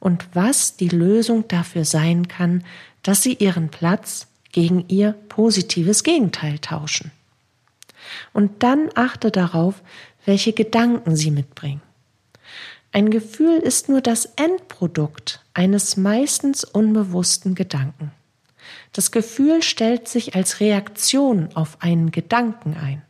und 0.00 0.28
was 0.34 0.76
die 0.76 0.88
Lösung 0.88 1.48
dafür 1.48 1.84
sein 1.84 2.28
kann, 2.28 2.64
dass 3.02 3.22
sie 3.22 3.34
ihren 3.34 3.68
Platz 3.68 4.28
gegen 4.52 4.88
ihr 4.88 5.12
positives 5.28 6.02
Gegenteil 6.02 6.58
tauschen. 6.58 7.10
Und 8.32 8.62
dann 8.62 8.88
achte 8.94 9.30
darauf, 9.30 9.82
welche 10.24 10.52
Gedanken 10.52 11.16
sie 11.16 11.30
mitbringen. 11.30 11.82
Ein 12.92 13.10
Gefühl 13.10 13.58
ist 13.58 13.88
nur 13.88 14.00
das 14.00 14.26
Endprodukt 14.36 15.44
eines 15.54 15.96
meistens 15.96 16.64
unbewussten 16.64 17.54
Gedanken. 17.54 18.12
Das 18.92 19.10
Gefühl 19.10 19.62
stellt 19.62 20.08
sich 20.08 20.34
als 20.34 20.60
Reaktion 20.60 21.50
auf 21.54 21.82
einen 21.82 22.10
Gedanken 22.10 22.74
ein. 22.74 23.02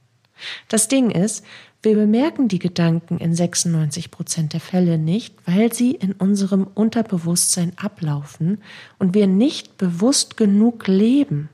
Das 0.68 0.88
Ding 0.88 1.10
ist, 1.10 1.44
wir 1.82 1.94
bemerken 1.94 2.48
die 2.48 2.58
Gedanken 2.58 3.18
in 3.18 3.34
96 3.34 4.10
Prozent 4.10 4.52
der 4.52 4.60
Fälle 4.60 4.98
nicht, 4.98 5.34
weil 5.46 5.72
sie 5.72 5.92
in 5.92 6.12
unserem 6.12 6.66
Unterbewusstsein 6.66 7.72
ablaufen 7.76 8.58
und 8.98 9.14
wir 9.14 9.26
nicht 9.26 9.78
bewusst 9.78 10.36
genug 10.36 10.86
leben, 10.86 11.48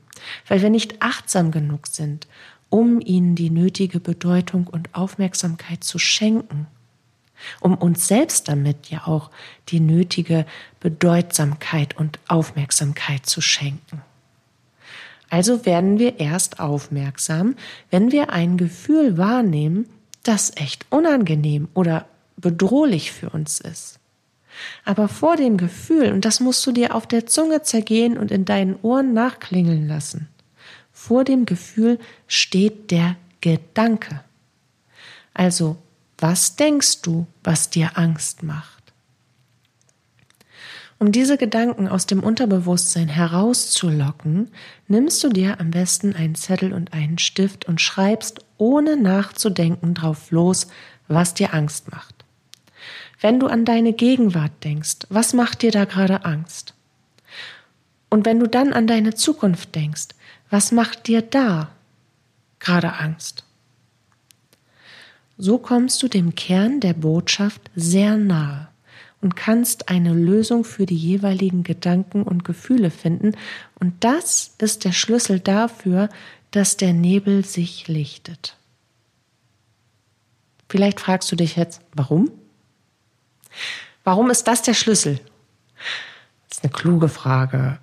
weil 0.47 0.61
wir 0.61 0.69
nicht 0.69 1.01
achtsam 1.01 1.51
genug 1.51 1.87
sind, 1.87 2.27
um 2.69 2.99
ihnen 2.99 3.35
die 3.35 3.49
nötige 3.49 3.99
Bedeutung 3.99 4.67
und 4.67 4.95
Aufmerksamkeit 4.95 5.83
zu 5.83 5.99
schenken 5.99 6.67
um 7.59 7.75
uns 7.75 8.07
selbst 8.07 8.47
damit 8.47 8.89
ja 8.89 9.05
auch 9.07 9.29
die 9.69 9.79
nötige 9.79 10.45
Bedeutsamkeit 10.79 11.97
und 11.97 12.19
Aufmerksamkeit 12.27 13.25
zu 13.25 13.41
schenken. 13.41 14.01
Also 15.29 15.65
werden 15.65 15.97
wir 15.97 16.19
erst 16.19 16.59
aufmerksam, 16.59 17.55
wenn 17.89 18.11
wir 18.11 18.31
ein 18.31 18.57
Gefühl 18.57 19.17
wahrnehmen, 19.17 19.89
das 20.23 20.51
echt 20.55 20.85
unangenehm 20.89 21.67
oder 21.73 22.07
bedrohlich 22.37 23.11
für 23.11 23.29
uns 23.29 23.59
ist. 23.59 23.99
Aber 24.85 25.07
vor 25.07 25.35
dem 25.35 25.57
Gefühl, 25.57 26.11
und 26.11 26.25
das 26.25 26.39
musst 26.39 26.65
du 26.65 26.71
dir 26.71 26.95
auf 26.95 27.07
der 27.07 27.25
Zunge 27.25 27.63
zergehen 27.63 28.17
und 28.17 28.31
in 28.31 28.45
deinen 28.45 28.75
Ohren 28.81 29.13
nachklingeln 29.13 29.87
lassen, 29.87 30.29
vor 30.91 31.23
dem 31.23 31.45
Gefühl 31.45 31.99
steht 32.27 32.91
der 32.91 33.15
Gedanke. 33.41 34.21
Also 35.33 35.77
was 36.17 36.55
denkst 36.55 37.01
du, 37.01 37.27
was 37.43 37.69
dir 37.69 37.97
Angst 37.97 38.43
macht? 38.43 38.83
Um 40.99 41.11
diese 41.11 41.37
Gedanken 41.37 41.89
aus 41.89 42.05
dem 42.05 42.23
Unterbewusstsein 42.23 43.09
herauszulocken, 43.09 44.51
nimmst 44.87 45.21
du 45.21 45.27
dir 45.27 45.59
am 45.59 45.71
besten 45.71 46.15
einen 46.15 46.35
Zettel 46.35 46.71
und 46.71 46.93
einen 46.93 47.17
Stift 47.17 47.65
und 47.65 47.81
schreibst 47.81 48.45
ohne 48.63 48.95
nachzudenken 48.95 49.93
drauf 49.93 50.31
los, 50.31 50.67
was 51.09 51.33
dir 51.33 51.53
Angst 51.53 51.91
macht. 51.91 52.15
Wenn 53.19 53.41
du 53.41 53.47
an 53.47 53.65
deine 53.65 53.91
Gegenwart 53.91 54.63
denkst, 54.63 54.99
was 55.09 55.33
macht 55.33 55.63
dir 55.63 55.71
da 55.71 55.83
gerade 55.83 56.23
Angst? 56.23 56.73
Und 58.09 58.25
wenn 58.25 58.39
du 58.39 58.47
dann 58.47 58.71
an 58.71 58.87
deine 58.87 59.15
Zukunft 59.15 59.75
denkst, 59.75 60.09
was 60.49 60.71
macht 60.71 61.07
dir 61.07 61.21
da 61.21 61.71
gerade 62.59 62.93
Angst? 62.93 63.43
So 65.37 65.57
kommst 65.57 66.01
du 66.01 66.07
dem 66.07 66.33
Kern 66.35 66.79
der 66.79 66.93
Botschaft 66.93 67.69
sehr 67.75 68.15
nahe 68.15 68.69
und 69.19 69.35
kannst 69.35 69.89
eine 69.89 70.13
Lösung 70.13 70.63
für 70.63 70.85
die 70.85 70.95
jeweiligen 70.95 71.63
Gedanken 71.63 72.23
und 72.23 72.45
Gefühle 72.45 72.91
finden. 72.91 73.33
Und 73.77 74.05
das 74.05 74.55
ist 74.59 74.85
der 74.85 74.93
Schlüssel 74.93 75.39
dafür, 75.39 76.07
dass 76.53 76.77
der 76.77 76.93
Nebel 76.93 77.43
sich 77.43 77.87
lichtet. 77.87 78.57
Vielleicht 80.69 80.99
fragst 80.99 81.31
du 81.31 81.35
dich 81.35 81.55
jetzt, 81.55 81.81
warum? 81.93 82.31
Warum 84.03 84.29
ist 84.29 84.47
das 84.47 84.61
der 84.61 84.75
Schlüssel? 84.75 85.19
Das 86.47 86.59
ist 86.59 86.63
eine 86.63 86.71
kluge 86.71 87.09
Frage. 87.09 87.79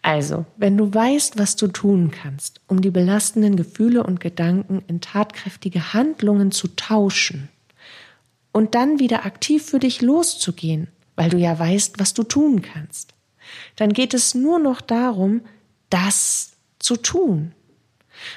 Also, 0.00 0.46
wenn 0.56 0.76
du 0.76 0.92
weißt, 0.92 1.38
was 1.38 1.56
du 1.56 1.68
tun 1.68 2.10
kannst, 2.10 2.60
um 2.66 2.80
die 2.80 2.90
belastenden 2.90 3.56
Gefühle 3.56 4.02
und 4.02 4.20
Gedanken 4.20 4.82
in 4.86 5.02
tatkräftige 5.02 5.92
Handlungen 5.92 6.50
zu 6.50 6.68
tauschen 6.68 7.50
und 8.52 8.74
dann 8.74 9.00
wieder 9.00 9.26
aktiv 9.26 9.64
für 9.64 9.78
dich 9.78 10.00
loszugehen, 10.00 10.88
weil 11.14 11.28
du 11.28 11.36
ja 11.36 11.58
weißt, 11.58 11.98
was 11.98 12.14
du 12.14 12.22
tun 12.22 12.62
kannst, 12.62 13.12
dann 13.76 13.92
geht 13.92 14.14
es 14.14 14.34
nur 14.34 14.58
noch 14.58 14.80
darum, 14.80 15.42
das 15.90 16.52
zu 16.78 16.96
tun. 16.96 17.52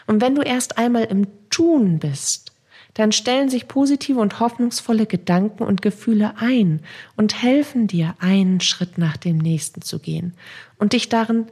Und 0.07 0.21
wenn 0.21 0.35
du 0.35 0.41
erst 0.41 0.77
einmal 0.77 1.05
im 1.05 1.27
Tun 1.49 1.99
bist, 1.99 2.51
dann 2.95 3.11
stellen 3.11 3.49
sich 3.49 3.67
positive 3.67 4.19
und 4.19 4.39
hoffnungsvolle 4.39 5.05
Gedanken 5.05 5.63
und 5.63 5.81
Gefühle 5.81 6.35
ein 6.37 6.79
und 7.17 7.41
helfen 7.41 7.87
dir, 7.87 8.15
einen 8.19 8.61
Schritt 8.61 8.97
nach 8.97 9.17
dem 9.17 9.37
nächsten 9.37 9.81
zu 9.81 9.99
gehen 9.99 10.33
und 10.77 10.93
dich 10.93 11.09
darin 11.09 11.47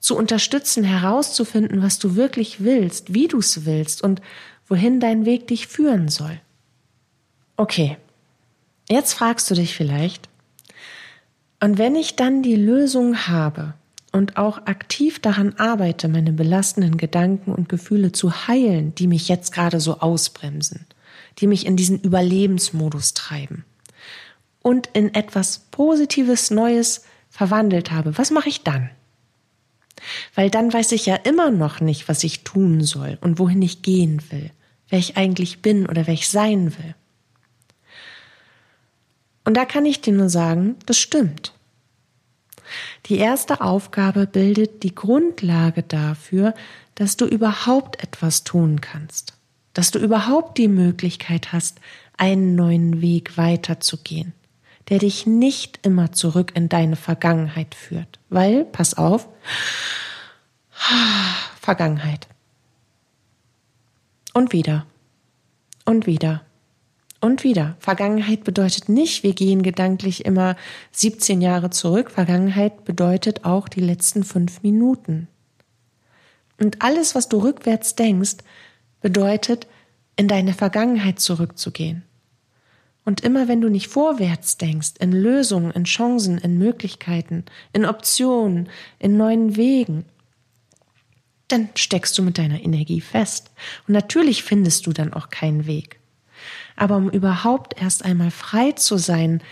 zu 0.00 0.16
unterstützen, 0.16 0.84
herauszufinden, 0.84 1.80
was 1.80 1.98
du 1.98 2.16
wirklich 2.16 2.62
willst, 2.62 3.14
wie 3.14 3.28
du 3.28 3.38
es 3.38 3.64
willst 3.64 4.02
und 4.02 4.20
wohin 4.66 5.00
dein 5.00 5.24
Weg 5.24 5.46
dich 5.46 5.68
führen 5.68 6.08
soll. 6.08 6.40
Okay, 7.56 7.96
jetzt 8.88 9.14
fragst 9.14 9.50
du 9.50 9.54
dich 9.54 9.74
vielleicht, 9.74 10.28
und 11.60 11.78
wenn 11.78 11.96
ich 11.96 12.16
dann 12.16 12.42
die 12.42 12.56
Lösung 12.56 13.26
habe 13.26 13.72
und 14.14 14.36
auch 14.36 14.58
aktiv 14.66 15.20
daran 15.20 15.54
arbeite, 15.54 16.06
meine 16.06 16.32
belastenden 16.32 16.98
Gedanken 16.98 17.52
und 17.52 17.68
Gefühle 17.68 18.12
zu 18.12 18.46
heilen, 18.46 18.94
die 18.94 19.08
mich 19.08 19.26
jetzt 19.26 19.52
gerade 19.52 19.80
so 19.80 19.98
ausbremsen, 19.98 20.86
die 21.40 21.48
mich 21.48 21.66
in 21.66 21.76
diesen 21.76 22.00
Überlebensmodus 22.00 23.14
treiben 23.14 23.64
und 24.62 24.88
in 24.92 25.12
etwas 25.14 25.66
Positives, 25.72 26.52
Neues 26.52 27.06
verwandelt 27.28 27.90
habe, 27.90 28.16
was 28.16 28.30
mache 28.30 28.48
ich 28.48 28.62
dann? 28.62 28.88
Weil 30.36 30.48
dann 30.48 30.72
weiß 30.72 30.92
ich 30.92 31.06
ja 31.06 31.16
immer 31.16 31.50
noch 31.50 31.80
nicht, 31.80 32.08
was 32.08 32.22
ich 32.22 32.44
tun 32.44 32.82
soll 32.82 33.18
und 33.20 33.40
wohin 33.40 33.62
ich 33.62 33.82
gehen 33.82 34.22
will, 34.30 34.52
wer 34.90 35.00
ich 35.00 35.16
eigentlich 35.16 35.60
bin 35.60 35.86
oder 35.86 36.06
wer 36.06 36.14
ich 36.14 36.28
sein 36.28 36.72
will. 36.78 36.94
Und 39.44 39.56
da 39.56 39.64
kann 39.64 39.84
ich 39.84 40.02
dir 40.02 40.12
nur 40.12 40.28
sagen, 40.28 40.76
das 40.86 40.98
stimmt. 40.98 41.53
Die 43.06 43.18
erste 43.18 43.60
Aufgabe 43.60 44.26
bildet 44.26 44.82
die 44.82 44.94
Grundlage 44.94 45.82
dafür, 45.82 46.54
dass 46.94 47.16
du 47.16 47.26
überhaupt 47.26 48.02
etwas 48.02 48.44
tun 48.44 48.80
kannst, 48.80 49.34
dass 49.72 49.90
du 49.90 49.98
überhaupt 49.98 50.58
die 50.58 50.68
Möglichkeit 50.68 51.52
hast, 51.52 51.80
einen 52.16 52.54
neuen 52.54 53.00
Weg 53.00 53.36
weiterzugehen, 53.36 54.32
der 54.88 54.98
dich 54.98 55.26
nicht 55.26 55.80
immer 55.82 56.12
zurück 56.12 56.52
in 56.54 56.68
deine 56.68 56.96
Vergangenheit 56.96 57.74
führt. 57.74 58.20
Weil, 58.28 58.64
pass 58.64 58.94
auf, 58.94 59.28
Vergangenheit. 61.60 62.28
Und 64.32 64.52
wieder. 64.52 64.86
Und 65.84 66.06
wieder 66.06 66.42
und 67.24 67.42
wieder. 67.42 67.76
Vergangenheit 67.80 68.44
bedeutet 68.44 68.88
nicht, 68.88 69.22
wir 69.22 69.32
gehen 69.32 69.62
gedanklich 69.62 70.24
immer 70.24 70.56
17 70.92 71.40
Jahre 71.40 71.70
zurück. 71.70 72.10
Vergangenheit 72.10 72.84
bedeutet 72.84 73.44
auch 73.44 73.68
die 73.68 73.80
letzten 73.80 74.24
fünf 74.24 74.62
Minuten. 74.62 75.28
Und 76.60 76.82
alles, 76.82 77.14
was 77.14 77.28
du 77.28 77.38
rückwärts 77.38 77.96
denkst, 77.96 78.36
bedeutet, 79.00 79.66
in 80.16 80.28
deine 80.28 80.54
Vergangenheit 80.54 81.18
zurückzugehen. 81.18 82.04
Und 83.04 83.22
immer 83.22 83.48
wenn 83.48 83.60
du 83.60 83.68
nicht 83.68 83.88
vorwärts 83.88 84.56
denkst, 84.56 84.92
in 85.00 85.12
Lösungen, 85.12 85.72
in 85.72 85.84
Chancen, 85.84 86.38
in 86.38 86.56
Möglichkeiten, 86.58 87.44
in 87.72 87.84
Optionen, 87.84 88.68
in 88.98 89.16
neuen 89.16 89.56
Wegen, 89.56 90.04
dann 91.48 91.68
steckst 91.74 92.16
du 92.16 92.22
mit 92.22 92.38
deiner 92.38 92.62
Energie 92.62 93.00
fest. 93.00 93.50
Und 93.86 93.94
natürlich 93.94 94.42
findest 94.42 94.86
du 94.86 94.92
dann 94.92 95.12
auch 95.12 95.28
keinen 95.28 95.66
Weg. 95.66 95.98
Aber 96.76 96.96
um 96.96 97.10
überhaupt 97.10 97.80
erst 97.80 98.04
einmal 98.04 98.30
frei 98.30 98.72
zu 98.72 98.96
sein, 98.96 99.42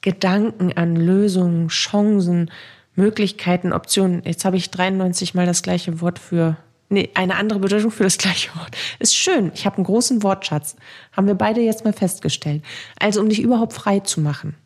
Gedanken 0.00 0.72
an 0.72 0.96
Lösungen, 0.96 1.68
Chancen, 1.68 2.50
Möglichkeiten, 2.94 3.72
Optionen. 3.72 4.22
Jetzt 4.24 4.44
habe 4.44 4.56
ich 4.56 4.70
93 4.70 5.34
mal 5.34 5.46
das 5.46 5.62
gleiche 5.62 6.00
Wort 6.00 6.18
für, 6.18 6.56
nee, 6.88 7.10
eine 7.14 7.36
andere 7.36 7.60
Bedeutung 7.60 7.90
für 7.90 8.02
das 8.02 8.18
gleiche 8.18 8.54
Wort. 8.56 8.76
Ist 8.98 9.16
schön. 9.16 9.52
Ich 9.54 9.64
habe 9.64 9.76
einen 9.76 9.84
großen 9.84 10.22
Wortschatz. 10.22 10.76
Haben 11.12 11.28
wir 11.28 11.34
beide 11.34 11.60
jetzt 11.60 11.84
mal 11.84 11.92
festgestellt. 11.92 12.62
Also, 12.98 13.20
um 13.20 13.28
dich 13.28 13.40
überhaupt 13.40 13.72
frei 13.72 14.00
zu 14.00 14.20
machen, 14.20 14.56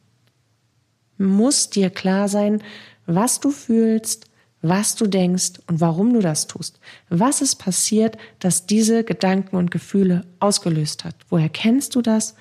muss 1.19 1.71
dir 1.71 1.91
klar 1.91 2.29
sein, 2.29 2.63
was 3.07 3.41
du 3.41 3.51
fühlst, 3.51 4.27
was 4.63 4.95
du 4.97 5.07
denkst 5.07 5.53
und 5.67 5.81
warum 5.81 6.13
du 6.13 6.21
das 6.21 6.47
tust. 6.47 6.81
Was 7.09 7.41
ist 7.41 7.57
passiert, 7.57 8.17
dass 8.39 8.67
diese 8.67 9.05
Gedanken 9.05 9.57
und 9.57 9.71
Gefühle 9.71 10.25
ausgelöst 10.41 11.05
hat? 11.05 11.15
Woher 11.29 11.49
kennst 11.49 11.95
du 11.95 12.03
das? 12.03 12.35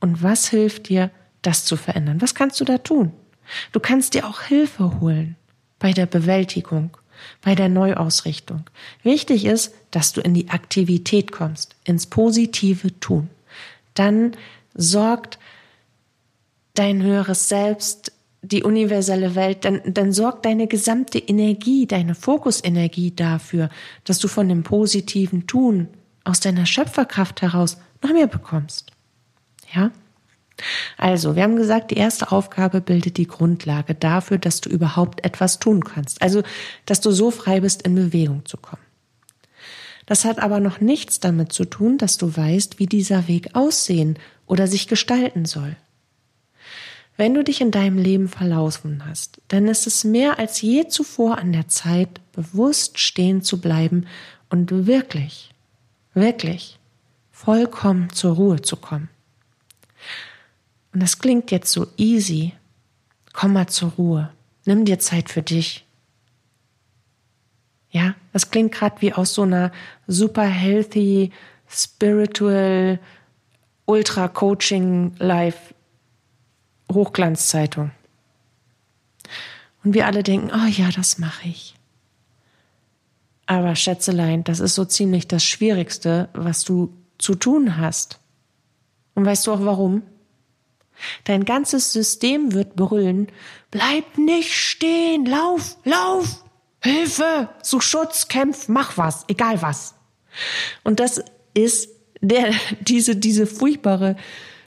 Und 0.00 0.22
was 0.22 0.48
hilft 0.48 0.88
dir, 0.88 1.10
das 1.42 1.64
zu 1.64 1.76
verändern? 1.76 2.20
Was 2.20 2.34
kannst 2.34 2.60
du 2.60 2.64
da 2.64 2.78
tun? 2.78 3.12
Du 3.72 3.80
kannst 3.80 4.14
dir 4.14 4.26
auch 4.26 4.42
Hilfe 4.42 5.00
holen 5.00 5.36
bei 5.78 5.92
der 5.92 6.06
Bewältigung, 6.06 6.96
bei 7.42 7.54
der 7.54 7.68
Neuausrichtung. 7.68 8.64
Wichtig 9.02 9.44
ist, 9.44 9.74
dass 9.90 10.12
du 10.12 10.20
in 10.20 10.34
die 10.34 10.50
Aktivität 10.50 11.32
kommst, 11.32 11.76
ins 11.84 12.06
positive 12.06 12.98
Tun. 13.00 13.30
Dann 13.94 14.32
sorgt 14.74 15.38
dein 16.74 17.02
höheres 17.02 17.48
Selbst 17.48 18.12
die 18.42 18.62
universelle 18.62 19.34
Welt, 19.34 19.64
dann, 19.64 19.80
dann 19.84 20.12
sorgt 20.12 20.46
deine 20.46 20.66
gesamte 20.66 21.18
Energie, 21.18 21.86
deine 21.86 22.14
Fokusenergie 22.14 23.14
dafür, 23.14 23.68
dass 24.04 24.18
du 24.18 24.28
von 24.28 24.48
dem 24.48 24.62
positiven 24.62 25.46
Tun 25.46 25.88
aus 26.24 26.40
deiner 26.40 26.66
Schöpferkraft 26.66 27.42
heraus 27.42 27.78
noch 28.02 28.12
mehr 28.12 28.26
bekommst. 28.26 28.92
Ja? 29.74 29.90
Also, 30.96 31.36
wir 31.36 31.42
haben 31.42 31.56
gesagt, 31.56 31.90
die 31.90 31.96
erste 31.96 32.32
Aufgabe 32.32 32.80
bildet 32.80 33.16
die 33.16 33.26
Grundlage 33.26 33.94
dafür, 33.94 34.38
dass 34.38 34.60
du 34.60 34.68
überhaupt 34.68 35.24
etwas 35.24 35.58
tun 35.58 35.84
kannst. 35.84 36.20
Also, 36.20 36.42
dass 36.86 37.00
du 37.00 37.10
so 37.10 37.30
frei 37.30 37.60
bist, 37.60 37.82
in 37.82 37.94
Bewegung 37.94 38.44
zu 38.44 38.56
kommen. 38.56 38.82
Das 40.06 40.24
hat 40.24 40.40
aber 40.40 40.60
noch 40.60 40.80
nichts 40.80 41.20
damit 41.20 41.52
zu 41.52 41.64
tun, 41.64 41.96
dass 41.96 42.18
du 42.18 42.36
weißt, 42.36 42.78
wie 42.78 42.86
dieser 42.86 43.28
Weg 43.28 43.54
aussehen 43.54 44.18
oder 44.46 44.66
sich 44.66 44.88
gestalten 44.88 45.44
soll. 45.44 45.76
Wenn 47.20 47.34
du 47.34 47.44
dich 47.44 47.60
in 47.60 47.70
deinem 47.70 47.98
Leben 47.98 48.28
verlaufen 48.28 49.04
hast, 49.06 49.42
dann 49.48 49.68
ist 49.68 49.86
es 49.86 50.04
mehr 50.04 50.38
als 50.38 50.62
je 50.62 50.88
zuvor 50.88 51.36
an 51.36 51.52
der 51.52 51.68
Zeit, 51.68 52.18
bewusst 52.32 52.98
stehen 52.98 53.42
zu 53.42 53.60
bleiben 53.60 54.06
und 54.48 54.86
wirklich, 54.86 55.50
wirklich 56.14 56.78
vollkommen 57.30 58.08
zur 58.08 58.36
Ruhe 58.36 58.62
zu 58.62 58.76
kommen. 58.76 59.10
Und 60.94 61.02
das 61.02 61.18
klingt 61.18 61.50
jetzt 61.50 61.70
so 61.70 61.88
easy. 61.98 62.54
Komm 63.34 63.52
mal 63.52 63.66
zur 63.66 63.90
Ruhe. 63.90 64.32
Nimm 64.64 64.86
dir 64.86 64.98
Zeit 64.98 65.28
für 65.28 65.42
dich. 65.42 65.84
Ja, 67.90 68.14
das 68.32 68.50
klingt 68.50 68.72
gerade 68.72 69.02
wie 69.02 69.12
aus 69.12 69.34
so 69.34 69.42
einer 69.42 69.72
super 70.06 70.46
healthy, 70.46 71.32
spiritual, 71.68 72.98
ultra 73.84 74.26
coaching 74.28 75.14
life 75.18 75.74
Hochglanzzeitung. 76.90 77.90
Und 79.82 79.94
wir 79.94 80.06
alle 80.06 80.22
denken, 80.22 80.50
oh 80.52 80.68
ja, 80.68 80.90
das 80.90 81.18
mache 81.18 81.48
ich. 81.48 81.74
Aber 83.46 83.74
Schätzelein, 83.74 84.44
das 84.44 84.60
ist 84.60 84.74
so 84.74 84.84
ziemlich 84.84 85.26
das 85.26 85.44
Schwierigste, 85.44 86.28
was 86.34 86.64
du 86.64 86.92
zu 87.18 87.34
tun 87.34 87.78
hast. 87.78 88.20
Und 89.14 89.26
weißt 89.26 89.46
du 89.46 89.52
auch 89.52 89.64
warum? 89.64 90.02
Dein 91.24 91.44
ganzes 91.44 91.92
System 91.92 92.52
wird 92.52 92.76
brüllen, 92.76 93.28
bleib 93.70 94.18
nicht 94.18 94.54
stehen, 94.54 95.24
lauf, 95.26 95.78
lauf, 95.84 96.44
Hilfe, 96.82 97.48
such 97.62 97.82
Schutz, 97.82 98.28
kämpf, 98.28 98.68
mach 98.68 98.96
was, 98.96 99.24
egal 99.28 99.60
was. 99.62 99.94
Und 100.84 101.00
das 101.00 101.22
ist 101.54 101.90
der, 102.20 102.52
diese, 102.80 103.16
diese 103.16 103.46
furchtbare 103.46 104.16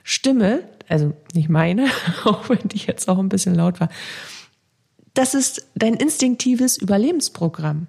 Stimme, 0.02 0.68
also 0.88 1.12
nicht 1.34 1.48
meine, 1.48 1.88
auch 2.24 2.48
wenn 2.48 2.68
die 2.68 2.78
jetzt 2.78 3.08
auch 3.08 3.18
ein 3.18 3.28
bisschen 3.28 3.54
laut 3.54 3.80
war. 3.80 3.88
Das 5.14 5.34
ist 5.34 5.66
dein 5.74 5.94
instinktives 5.94 6.76
Überlebensprogramm. 6.76 7.86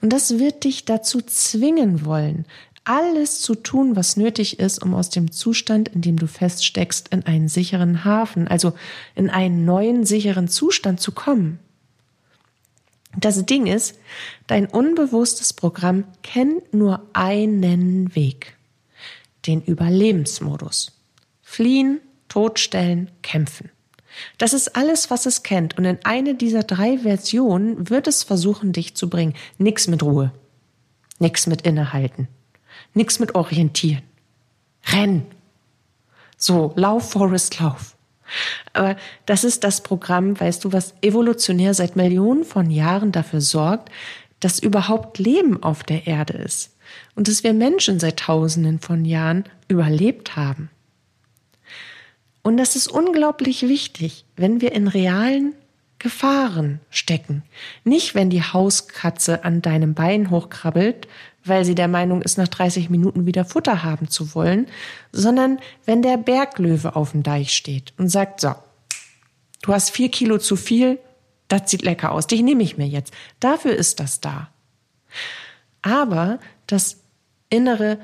Und 0.00 0.12
das 0.12 0.38
wird 0.38 0.64
dich 0.64 0.84
dazu 0.84 1.20
zwingen 1.20 2.04
wollen, 2.04 2.46
alles 2.84 3.40
zu 3.40 3.56
tun, 3.56 3.96
was 3.96 4.16
nötig 4.16 4.60
ist, 4.60 4.80
um 4.80 4.94
aus 4.94 5.10
dem 5.10 5.32
Zustand, 5.32 5.88
in 5.88 6.02
dem 6.02 6.16
du 6.16 6.28
feststeckst, 6.28 7.08
in 7.08 7.26
einen 7.26 7.48
sicheren 7.48 8.04
Hafen, 8.04 8.46
also 8.46 8.74
in 9.16 9.28
einen 9.28 9.64
neuen 9.64 10.06
sicheren 10.06 10.46
Zustand 10.46 11.00
zu 11.00 11.10
kommen. 11.10 11.58
Das 13.18 13.44
Ding 13.44 13.66
ist, 13.66 13.98
dein 14.46 14.66
unbewusstes 14.66 15.52
Programm 15.52 16.04
kennt 16.22 16.74
nur 16.74 17.02
einen 17.12 18.14
Weg, 18.14 18.56
den 19.46 19.62
Überlebensmodus. 19.62 20.92
Fliehen, 21.42 22.00
totstellen, 22.28 23.10
kämpfen. 23.22 23.70
Das 24.38 24.52
ist 24.52 24.76
alles, 24.76 25.10
was 25.10 25.26
es 25.26 25.42
kennt. 25.42 25.76
Und 25.76 25.84
in 25.84 25.98
eine 26.04 26.34
dieser 26.34 26.62
drei 26.62 26.98
Versionen 26.98 27.90
wird 27.90 28.06
es 28.06 28.22
versuchen, 28.22 28.72
dich 28.72 28.94
zu 28.94 29.10
bringen. 29.10 29.34
Nix 29.58 29.88
mit 29.88 30.02
Ruhe. 30.02 30.32
Nix 31.18 31.46
mit 31.46 31.62
Innehalten. 31.62 32.28
Nix 32.94 33.18
mit 33.18 33.34
Orientieren. 33.34 34.02
Renn. 34.86 35.26
So, 36.36 36.72
lauf, 36.76 37.10
Forest, 37.10 37.60
lauf. 37.60 37.96
Aber 38.72 38.96
das 39.24 39.44
ist 39.44 39.64
das 39.64 39.82
Programm, 39.82 40.38
weißt 40.38 40.64
du, 40.64 40.72
was 40.72 40.94
evolutionär 41.00 41.74
seit 41.74 41.96
Millionen 41.96 42.44
von 42.44 42.70
Jahren 42.70 43.12
dafür 43.12 43.40
sorgt, 43.40 43.90
dass 44.40 44.58
überhaupt 44.58 45.18
Leben 45.18 45.62
auf 45.62 45.84
der 45.84 46.06
Erde 46.06 46.34
ist 46.34 46.76
und 47.14 47.28
dass 47.28 47.44
wir 47.44 47.54
Menschen 47.54 48.00
seit 48.00 48.18
Tausenden 48.18 48.80
von 48.80 49.04
Jahren 49.04 49.44
überlebt 49.68 50.36
haben. 50.36 50.70
Und 52.46 52.58
das 52.58 52.76
ist 52.76 52.86
unglaublich 52.86 53.62
wichtig, 53.62 54.24
wenn 54.36 54.60
wir 54.60 54.70
in 54.70 54.86
realen 54.86 55.56
Gefahren 55.98 56.78
stecken. 56.90 57.42
Nicht, 57.82 58.14
wenn 58.14 58.30
die 58.30 58.44
Hauskatze 58.44 59.42
an 59.42 59.62
deinem 59.62 59.94
Bein 59.94 60.30
hochkrabbelt, 60.30 61.08
weil 61.44 61.64
sie 61.64 61.74
der 61.74 61.88
Meinung 61.88 62.22
ist, 62.22 62.38
nach 62.38 62.46
30 62.46 62.88
Minuten 62.88 63.26
wieder 63.26 63.44
Futter 63.44 63.82
haben 63.82 64.06
zu 64.06 64.32
wollen, 64.36 64.68
sondern 65.10 65.58
wenn 65.86 66.02
der 66.02 66.18
Berglöwe 66.18 66.94
auf 66.94 67.10
dem 67.10 67.24
Deich 67.24 67.52
steht 67.52 67.92
und 67.98 68.10
sagt, 68.10 68.40
so, 68.42 68.54
du 69.62 69.72
hast 69.72 69.90
vier 69.90 70.12
Kilo 70.12 70.38
zu 70.38 70.54
viel, 70.54 71.00
das 71.48 71.68
sieht 71.68 71.82
lecker 71.82 72.12
aus, 72.12 72.28
dich 72.28 72.42
nehme 72.42 72.62
ich 72.62 72.78
mir 72.78 72.86
jetzt. 72.86 73.12
Dafür 73.40 73.74
ist 73.74 73.98
das 73.98 74.20
da. 74.20 74.50
Aber 75.82 76.38
das 76.68 76.98
innere 77.50 77.98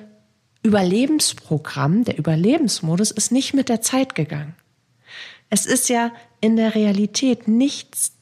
Überlebensprogramm, 0.63 2.05
der 2.05 2.19
Überlebensmodus 2.19 3.11
ist 3.11 3.33
nicht 3.33 3.55
mit 3.55 3.69
der 3.69 3.81
Zeit 3.81 4.15
gegangen. 4.15 4.55
Es 5.51 5.67
ist 5.67 5.89
ja 5.89 6.13
in 6.41 6.57
der 6.57 6.75
Realität 6.75 7.49
nichts 7.49 8.13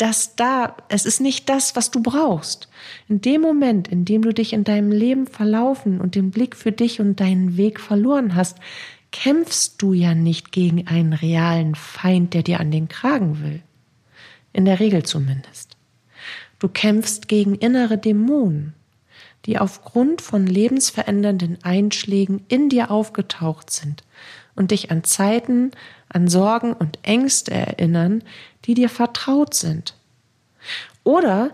das 0.00 0.34
da, 0.34 0.76
es 0.88 1.04
ist 1.04 1.20
nicht 1.20 1.48
das, 1.50 1.76
was 1.76 1.90
du 1.90 2.02
brauchst. 2.02 2.68
In 3.08 3.20
dem 3.20 3.42
Moment, 3.42 3.86
in 3.88 4.06
dem 4.06 4.22
du 4.22 4.32
dich 4.32 4.54
in 4.54 4.64
deinem 4.64 4.92
Leben 4.92 5.26
verlaufen 5.26 6.00
und 6.00 6.14
den 6.14 6.30
Blick 6.30 6.56
für 6.56 6.72
dich 6.72 7.00
und 7.00 7.20
deinen 7.20 7.58
Weg 7.58 7.78
verloren 7.78 8.34
hast, 8.34 8.56
kämpfst 9.12 9.82
du 9.82 9.92
ja 9.92 10.14
nicht 10.14 10.52
gegen 10.52 10.86
einen 10.86 11.12
realen 11.12 11.74
Feind, 11.74 12.32
der 12.32 12.42
dir 12.42 12.60
an 12.60 12.70
den 12.70 12.88
Kragen 12.88 13.42
will. 13.42 13.60
In 14.52 14.64
der 14.64 14.80
Regel 14.80 15.02
zumindest. 15.02 15.76
Du 16.58 16.68
kämpfst 16.68 17.28
gegen 17.28 17.54
innere 17.54 17.98
Dämonen, 17.98 18.74
die 19.46 19.58
aufgrund 19.58 20.20
von 20.20 20.46
lebensverändernden 20.46 21.58
Einschlägen 21.62 22.44
in 22.48 22.68
dir 22.68 22.90
aufgetaucht 22.90 23.70
sind 23.70 24.04
und 24.54 24.70
dich 24.70 24.90
an 24.90 25.04
Zeiten, 25.04 25.70
an 26.08 26.28
Sorgen 26.28 26.72
und 26.72 26.98
Ängste 27.02 27.52
erinnern, 27.52 28.22
die 28.64 28.74
dir 28.74 28.88
vertraut 28.88 29.54
sind. 29.54 29.94
Oder 31.04 31.52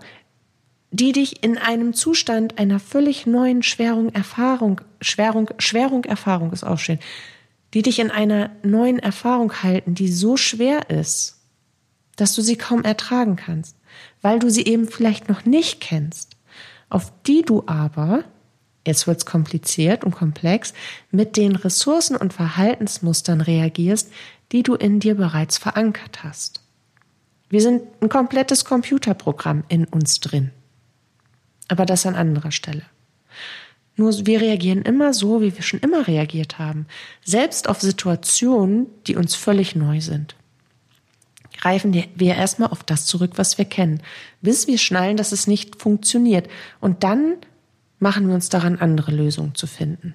die 0.91 1.11
dich 1.11 1.43
in 1.43 1.57
einem 1.57 1.93
Zustand 1.93 2.59
einer 2.59 2.79
völlig 2.79 3.25
neuen 3.25 3.63
Schwerung, 3.63 4.09
Erfahrung, 4.09 4.81
Schwerung, 5.01 5.49
Schwerung, 5.57 6.05
Erfahrung 6.05 6.51
ist 6.53 6.63
auch 6.63 6.79
schön, 6.79 6.99
die 7.73 7.81
dich 7.81 7.99
in 7.99 8.11
einer 8.11 8.51
neuen 8.63 8.99
Erfahrung 8.99 9.61
halten, 9.63 9.95
die 9.95 10.11
so 10.11 10.37
schwer 10.37 10.89
ist, 10.89 11.39
dass 12.15 12.33
du 12.33 12.41
sie 12.41 12.55
kaum 12.55 12.83
ertragen 12.83 13.35
kannst, 13.35 13.75
weil 14.21 14.39
du 14.39 14.49
sie 14.49 14.65
eben 14.65 14.87
vielleicht 14.87 15.29
noch 15.29 15.45
nicht 15.45 15.81
kennst 15.81 16.36
auf 16.89 17.11
die 17.23 17.41
du 17.41 17.63
aber, 17.65 18.23
jetzt 18.85 19.07
wird's 19.07 19.25
kompliziert 19.25 20.03
und 20.03 20.11
komplex, 20.11 20.73
mit 21.11 21.37
den 21.37 21.55
Ressourcen 21.55 22.15
und 22.15 22.33
Verhaltensmustern 22.33 23.41
reagierst, 23.41 24.11
die 24.51 24.63
du 24.63 24.75
in 24.75 24.99
dir 24.99 25.15
bereits 25.15 25.57
verankert 25.57 26.23
hast. 26.23 26.61
Wir 27.49 27.61
sind 27.61 27.83
ein 28.01 28.09
komplettes 28.09 28.65
Computerprogramm 28.65 29.63
in 29.67 29.85
uns 29.85 30.19
drin. 30.19 30.51
Aber 31.67 31.85
das 31.85 32.05
an 32.05 32.15
anderer 32.15 32.51
Stelle. 32.51 32.83
Nur 33.97 34.13
wir 34.25 34.39
reagieren 34.39 34.83
immer 34.83 35.13
so, 35.13 35.41
wie 35.41 35.55
wir 35.55 35.63
schon 35.63 35.79
immer 35.79 36.07
reagiert 36.07 36.59
haben, 36.59 36.85
selbst 37.25 37.67
auf 37.67 37.81
Situationen, 37.81 38.87
die 39.07 39.15
uns 39.15 39.35
völlig 39.35 39.75
neu 39.75 39.99
sind 39.99 40.36
greifen 41.59 41.93
wir 41.93 42.35
erstmal 42.35 42.69
auf 42.69 42.83
das 42.83 43.05
zurück, 43.05 43.33
was 43.35 43.57
wir 43.57 43.65
kennen, 43.65 44.01
bis 44.41 44.67
wir 44.67 44.77
schnallen, 44.77 45.17
dass 45.17 45.31
es 45.31 45.47
nicht 45.47 45.81
funktioniert. 45.81 46.47
Und 46.79 47.03
dann 47.03 47.35
machen 47.99 48.27
wir 48.27 48.35
uns 48.35 48.49
daran, 48.49 48.77
andere 48.77 49.11
Lösungen 49.11 49.55
zu 49.55 49.67
finden. 49.67 50.13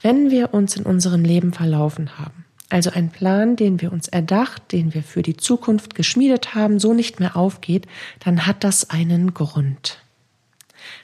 Wenn 0.00 0.30
wir 0.30 0.54
uns 0.54 0.76
in 0.76 0.84
unserem 0.84 1.24
Leben 1.24 1.52
verlaufen 1.52 2.18
haben, 2.18 2.44
also 2.70 2.90
ein 2.90 3.10
Plan, 3.10 3.56
den 3.56 3.80
wir 3.80 3.92
uns 3.92 4.08
erdacht, 4.08 4.72
den 4.72 4.92
wir 4.92 5.02
für 5.02 5.22
die 5.22 5.36
Zukunft 5.36 5.94
geschmiedet 5.94 6.54
haben, 6.54 6.78
so 6.78 6.92
nicht 6.92 7.18
mehr 7.18 7.36
aufgeht, 7.36 7.86
dann 8.20 8.46
hat 8.46 8.62
das 8.62 8.90
einen 8.90 9.32
Grund. 9.32 10.02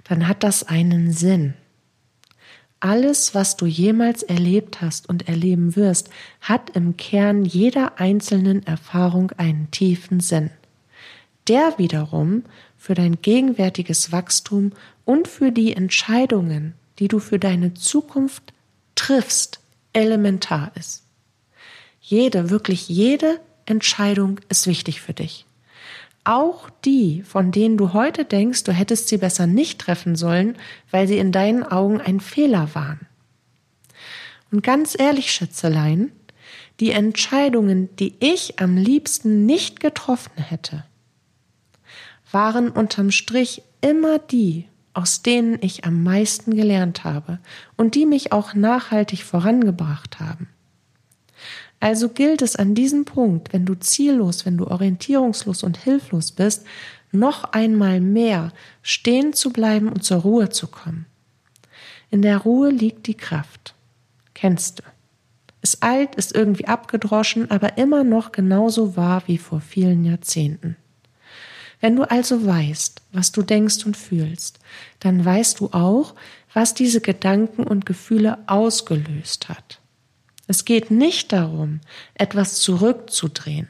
Dann 0.04 0.28
hat 0.28 0.42
das 0.42 0.62
einen 0.62 1.12
Sinn. 1.12 1.54
Alles, 2.84 3.34
was 3.34 3.56
du 3.56 3.64
jemals 3.64 4.22
erlebt 4.22 4.82
hast 4.82 5.08
und 5.08 5.26
erleben 5.26 5.74
wirst, 5.74 6.10
hat 6.42 6.68
im 6.76 6.98
Kern 6.98 7.46
jeder 7.46 7.98
einzelnen 7.98 8.62
Erfahrung 8.66 9.32
einen 9.38 9.70
tiefen 9.70 10.20
Sinn. 10.20 10.50
Der 11.48 11.78
wiederum 11.78 12.42
für 12.76 12.92
dein 12.92 13.22
gegenwärtiges 13.22 14.12
Wachstum 14.12 14.72
und 15.06 15.28
für 15.28 15.50
die 15.50 15.74
Entscheidungen, 15.74 16.74
die 16.98 17.08
du 17.08 17.20
für 17.20 17.38
deine 17.38 17.72
Zukunft 17.72 18.52
triffst, 18.96 19.60
elementar 19.94 20.70
ist. 20.74 21.04
Jede, 22.02 22.50
wirklich 22.50 22.90
jede 22.90 23.40
Entscheidung 23.64 24.40
ist 24.50 24.66
wichtig 24.66 25.00
für 25.00 25.14
dich. 25.14 25.46
Auch 26.24 26.70
die, 26.84 27.22
von 27.22 27.52
denen 27.52 27.76
du 27.76 27.92
heute 27.92 28.24
denkst, 28.24 28.64
du 28.64 28.72
hättest 28.72 29.08
sie 29.08 29.18
besser 29.18 29.46
nicht 29.46 29.78
treffen 29.78 30.16
sollen, 30.16 30.56
weil 30.90 31.06
sie 31.06 31.18
in 31.18 31.32
deinen 31.32 31.62
Augen 31.62 32.00
ein 32.00 32.18
Fehler 32.18 32.74
waren. 32.74 33.06
Und 34.50 34.62
ganz 34.62 34.96
ehrlich, 34.98 35.32
Schätzelein, 35.32 36.12
die 36.80 36.92
Entscheidungen, 36.92 37.94
die 37.96 38.14
ich 38.20 38.58
am 38.58 38.76
liebsten 38.76 39.44
nicht 39.44 39.80
getroffen 39.80 40.42
hätte, 40.42 40.84
waren 42.30 42.70
unterm 42.70 43.10
Strich 43.10 43.62
immer 43.80 44.18
die, 44.18 44.66
aus 44.94 45.22
denen 45.22 45.58
ich 45.60 45.84
am 45.84 46.02
meisten 46.02 46.54
gelernt 46.54 47.04
habe 47.04 47.38
und 47.76 47.94
die 47.94 48.06
mich 48.06 48.32
auch 48.32 48.54
nachhaltig 48.54 49.24
vorangebracht 49.24 50.20
haben. 50.20 50.48
Also 51.80 52.08
gilt 52.08 52.42
es 52.42 52.56
an 52.56 52.74
diesem 52.74 53.04
Punkt, 53.04 53.52
wenn 53.52 53.66
du 53.66 53.74
ziellos, 53.74 54.46
wenn 54.46 54.56
du 54.56 54.66
orientierungslos 54.66 55.62
und 55.62 55.76
hilflos 55.76 56.32
bist, 56.32 56.64
noch 57.12 57.44
einmal 57.52 58.00
mehr 58.00 58.52
stehen 58.82 59.32
zu 59.32 59.50
bleiben 59.50 59.88
und 59.88 60.02
zur 60.02 60.18
Ruhe 60.18 60.48
zu 60.48 60.66
kommen. 60.66 61.06
In 62.10 62.22
der 62.22 62.38
Ruhe 62.38 62.70
liegt 62.70 63.06
die 63.06 63.16
Kraft. 63.16 63.74
Kennst 64.34 64.80
du. 64.80 64.82
Ist 65.62 65.82
alt, 65.82 66.14
ist 66.16 66.34
irgendwie 66.34 66.66
abgedroschen, 66.66 67.50
aber 67.50 67.78
immer 67.78 68.04
noch 68.04 68.32
genauso 68.32 68.96
wahr 68.96 69.22
wie 69.26 69.38
vor 69.38 69.60
vielen 69.60 70.04
Jahrzehnten. 70.04 70.76
Wenn 71.80 71.96
du 71.96 72.04
also 72.04 72.46
weißt, 72.46 73.02
was 73.12 73.32
du 73.32 73.42
denkst 73.42 73.84
und 73.84 73.96
fühlst, 73.96 74.58
dann 75.00 75.24
weißt 75.24 75.60
du 75.60 75.70
auch, 75.72 76.14
was 76.52 76.74
diese 76.74 77.00
Gedanken 77.00 77.64
und 77.64 77.86
Gefühle 77.86 78.38
ausgelöst 78.46 79.48
hat. 79.48 79.80
Es 80.46 80.64
geht 80.64 80.90
nicht 80.90 81.32
darum, 81.32 81.80
etwas 82.14 82.60
zurückzudrehen. 82.60 83.68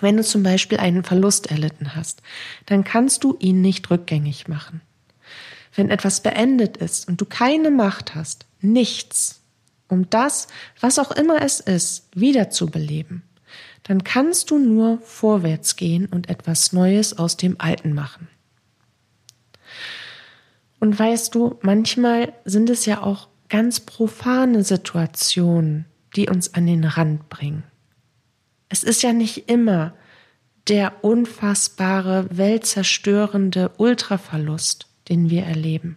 Wenn 0.00 0.16
du 0.16 0.22
zum 0.22 0.42
Beispiel 0.42 0.78
einen 0.78 1.02
Verlust 1.02 1.50
erlitten 1.50 1.96
hast, 1.96 2.22
dann 2.66 2.84
kannst 2.84 3.24
du 3.24 3.36
ihn 3.40 3.60
nicht 3.60 3.90
rückgängig 3.90 4.46
machen. 4.48 4.80
Wenn 5.74 5.90
etwas 5.90 6.22
beendet 6.22 6.76
ist 6.76 7.08
und 7.08 7.20
du 7.20 7.24
keine 7.24 7.70
Macht 7.70 8.14
hast, 8.14 8.46
nichts, 8.60 9.40
um 9.88 10.08
das, 10.10 10.48
was 10.80 10.98
auch 10.98 11.10
immer 11.10 11.42
es 11.42 11.60
ist, 11.60 12.08
wiederzubeleben, 12.14 13.22
dann 13.84 14.04
kannst 14.04 14.50
du 14.50 14.58
nur 14.58 14.98
vorwärts 15.00 15.76
gehen 15.76 16.06
und 16.06 16.28
etwas 16.28 16.72
Neues 16.72 17.18
aus 17.18 17.36
dem 17.36 17.58
Alten 17.58 17.94
machen. 17.94 18.28
Und 20.78 20.98
weißt 20.98 21.34
du, 21.34 21.58
manchmal 21.62 22.32
sind 22.44 22.70
es 22.70 22.86
ja 22.86 23.02
auch 23.02 23.28
ganz 23.48 23.80
profane 23.80 24.64
Situationen, 24.64 25.86
die 26.16 26.28
uns 26.28 26.54
an 26.54 26.66
den 26.66 26.84
Rand 26.84 27.28
bringen. 27.28 27.64
Es 28.68 28.82
ist 28.82 29.02
ja 29.02 29.12
nicht 29.12 29.48
immer 29.48 29.94
der 30.68 31.02
unfassbare, 31.02 32.26
weltzerstörende 32.30 33.70
Ultraverlust, 33.78 34.86
den 35.08 35.30
wir 35.30 35.44
erleben. 35.44 35.96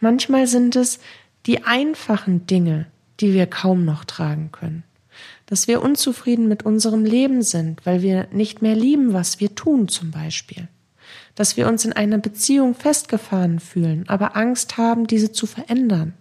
Manchmal 0.00 0.46
sind 0.46 0.76
es 0.76 0.98
die 1.46 1.64
einfachen 1.64 2.46
Dinge, 2.46 2.86
die 3.20 3.32
wir 3.32 3.46
kaum 3.46 3.84
noch 3.86 4.04
tragen 4.04 4.52
können. 4.52 4.84
Dass 5.46 5.66
wir 5.66 5.80
unzufrieden 5.80 6.48
mit 6.48 6.64
unserem 6.64 7.04
Leben 7.04 7.40
sind, 7.40 7.86
weil 7.86 8.02
wir 8.02 8.28
nicht 8.32 8.60
mehr 8.60 8.74
lieben, 8.74 9.14
was 9.14 9.40
wir 9.40 9.54
tun 9.54 9.88
zum 9.88 10.10
Beispiel 10.10 10.68
dass 11.36 11.56
wir 11.56 11.68
uns 11.68 11.84
in 11.84 11.92
einer 11.92 12.18
Beziehung 12.18 12.74
festgefahren 12.74 13.60
fühlen, 13.60 14.04
aber 14.08 14.36
Angst 14.36 14.76
haben, 14.76 15.06
diese 15.06 15.30
zu 15.30 15.46
verändern 15.46 16.14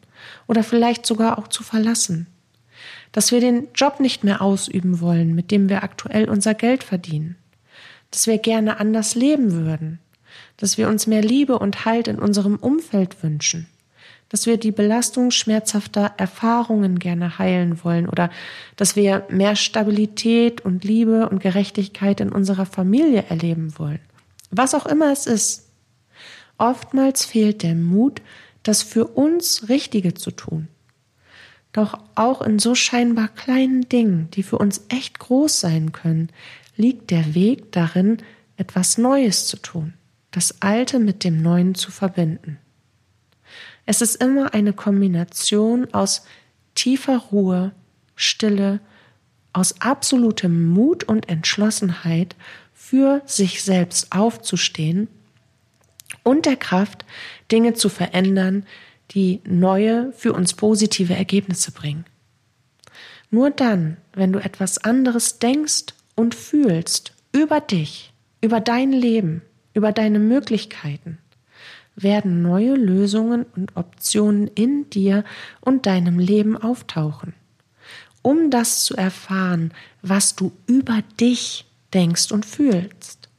oder 0.48 0.64
vielleicht 0.64 1.06
sogar 1.06 1.40
auch 1.40 1.48
zu 1.48 1.64
verlassen. 1.64 2.28
dass 3.16 3.32
wir 3.32 3.40
den 3.40 3.70
Job 3.74 4.02
nicht 4.02 4.26
mehr 4.26 4.42
ausüben 4.42 5.00
wollen, 5.00 5.36
mit 5.36 5.50
dem 5.50 5.70
wir 5.70 5.84
aktuell 5.84 6.30
unser 6.30 6.54
Geld 6.54 6.84
verdienen, 6.84 7.38
dass 8.12 8.28
wir 8.28 8.38
gerne 8.40 8.78
anders 8.78 9.16
leben 9.16 9.54
würden, 9.54 10.00
dass 10.58 10.78
wir 10.78 10.90
uns 10.90 11.08
mehr 11.08 11.22
Liebe 11.22 11.58
und 11.58 11.86
Halt 11.86 12.10
in 12.10 12.20
unserem 12.20 12.58
Umfeld 12.58 13.24
wünschen, 13.24 13.68
dass 14.28 14.46
wir 14.46 14.58
die 14.58 14.74
Belastung 14.74 15.32
schmerzhafter 15.32 16.14
Erfahrungen 16.18 17.00
gerne 17.00 17.40
heilen 17.40 17.86
wollen 17.86 18.10
oder 18.10 18.30
dass 18.76 18.98
wir 18.98 19.26
mehr 19.30 19.56
Stabilität 19.56 20.60
und 20.60 20.84
Liebe 20.84 21.30
und 21.30 21.40
Gerechtigkeit 21.40 22.20
in 22.20 22.34
unserer 22.34 22.66
Familie 22.66 23.24
erleben 23.30 23.80
wollen. 23.80 24.02
Was 24.58 24.74
auch 24.74 24.86
immer 24.86 25.12
es 25.12 25.28
ist. 25.28 25.70
Oftmals 26.58 27.26
fehlt 27.26 27.62
der 27.62 27.76
Mut, 27.76 28.22
das 28.64 28.84
für 28.84 29.06
uns 29.06 29.68
Richtige 29.68 30.14
zu 30.14 30.32
tun. 30.32 30.70
Doch 31.74 32.00
auch 32.16 32.42
in 32.42 32.58
so 32.58 32.74
scheinbar 32.74 33.28
kleinen 33.28 33.90
Dingen, 33.90 34.30
die 34.32 34.44
für 34.44 34.58
uns 34.58 34.86
echt 34.88 35.20
groß 35.20 35.60
sein 35.60 35.92
können, 35.92 36.30
liegt 36.78 37.12
der 37.12 37.36
Weg 37.36 37.74
darin, 37.74 38.20
etwas 38.56 38.98
Neues 38.98 39.46
zu 39.48 39.58
tun, 39.58 39.94
das 40.32 40.62
Alte 40.62 41.00
mit 41.00 41.26
dem 41.26 41.42
Neuen 41.42 41.76
zu 41.76 41.92
verbinden. 41.92 42.58
Es 43.86 44.02
ist 44.02 44.16
immer 44.16 44.54
eine 44.54 44.72
Kombination 44.72 45.94
aus 45.94 46.26
tiefer 46.76 47.18
Ruhe, 47.18 47.74
Stille, 48.16 48.80
aus 49.52 49.82
absolutem 49.82 50.70
Mut 50.70 51.04
und 51.04 51.28
Entschlossenheit 51.28 52.38
für 52.88 53.24
sich 53.26 53.64
selbst 53.64 54.12
aufzustehen 54.12 55.08
und 56.22 56.46
der 56.46 56.56
Kraft, 56.56 57.04
Dinge 57.52 57.74
zu 57.74 57.90
verändern, 57.90 58.64
die 59.12 59.42
neue, 59.44 60.12
für 60.14 60.34
uns 60.34 60.54
positive 60.54 61.16
Ergebnisse 61.16 61.72
bringen. 61.72 62.06
Nur 63.32 63.50
dann, 63.50 63.98
wenn 64.14 64.32
du 64.32 64.40
etwas 64.40 64.78
anderes 64.78 65.40
denkst 65.40 65.96
und 66.16 66.36
fühlst 66.36 67.14
über 67.32 67.60
dich, 67.60 68.14
über 68.40 68.60
dein 68.60 68.92
Leben, 68.92 69.42
über 69.74 69.92
deine 69.92 70.20
Möglichkeiten, 70.20 71.18
werden 71.96 72.44
neue 72.44 72.76
Lösungen 72.76 73.48
und 73.56 73.76
Optionen 73.76 74.48
in 74.48 74.92
dir 74.92 75.24
und 75.60 75.88
deinem 75.88 76.20
Leben 76.20 76.56
auftauchen. 76.56 77.34
Um 78.22 78.52
das 78.52 78.86
zu 78.86 78.96
erfahren, 78.96 79.74
was 80.04 80.36
du 80.36 80.52
über 80.68 81.02
dich 81.20 81.66
denkst 81.94 82.32
und 82.32 82.46
fühlst. 82.46 83.30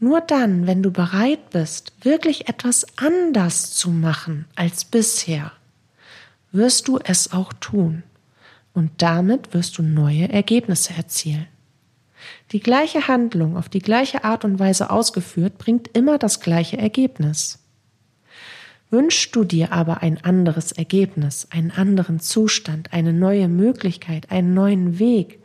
Nur 0.00 0.20
dann, 0.20 0.66
wenn 0.66 0.82
du 0.82 0.92
bereit 0.92 1.50
bist, 1.50 1.92
wirklich 2.02 2.48
etwas 2.48 2.86
anders 2.96 3.72
zu 3.72 3.90
machen 3.90 4.46
als 4.54 4.84
bisher, 4.84 5.52
wirst 6.52 6.88
du 6.88 6.98
es 7.02 7.32
auch 7.32 7.52
tun. 7.54 8.04
Und 8.74 8.90
damit 8.98 9.54
wirst 9.54 9.78
du 9.78 9.82
neue 9.82 10.28
Ergebnisse 10.28 10.94
erzielen. 10.94 11.48
Die 12.52 12.60
gleiche 12.60 13.08
Handlung 13.08 13.56
auf 13.56 13.68
die 13.68 13.80
gleiche 13.80 14.24
Art 14.24 14.44
und 14.44 14.58
Weise 14.58 14.90
ausgeführt 14.90 15.58
bringt 15.58 15.88
immer 15.96 16.18
das 16.18 16.40
gleiche 16.40 16.78
Ergebnis. 16.78 17.58
Wünschst 18.90 19.34
du 19.36 19.44
dir 19.44 19.72
aber 19.72 20.02
ein 20.02 20.22
anderes 20.24 20.72
Ergebnis, 20.72 21.48
einen 21.50 21.70
anderen 21.70 22.20
Zustand, 22.20 22.92
eine 22.92 23.12
neue 23.12 23.48
Möglichkeit, 23.48 24.30
einen 24.30 24.54
neuen 24.54 24.98
Weg, 24.98 25.40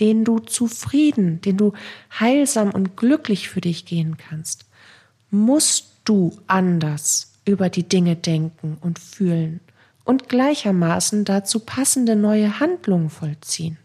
den 0.00 0.24
du 0.24 0.38
zufrieden, 0.38 1.40
den 1.42 1.56
du 1.56 1.72
heilsam 2.18 2.70
und 2.70 2.96
glücklich 2.96 3.48
für 3.48 3.60
dich 3.60 3.84
gehen 3.84 4.16
kannst, 4.16 4.64
musst 5.30 6.00
du 6.04 6.36
anders 6.46 7.34
über 7.44 7.68
die 7.68 7.88
Dinge 7.88 8.16
denken 8.16 8.78
und 8.80 8.98
fühlen 8.98 9.60
und 10.04 10.28
gleichermaßen 10.28 11.24
dazu 11.24 11.60
passende 11.60 12.16
neue 12.16 12.58
Handlungen 12.58 13.10
vollziehen. 13.10 13.78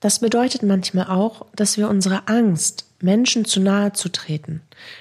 Das 0.00 0.18
bedeutet 0.18 0.62
manchmal 0.62 1.06
auch, 1.06 1.46
dass 1.54 1.76
wir 1.76 1.88
unsere 1.88 2.28
Angst, 2.28 2.86
Menschen 3.00 3.44
zu 3.44 3.60
nahe 3.60 3.92
zu 3.92 4.08
treten, 4.08 4.60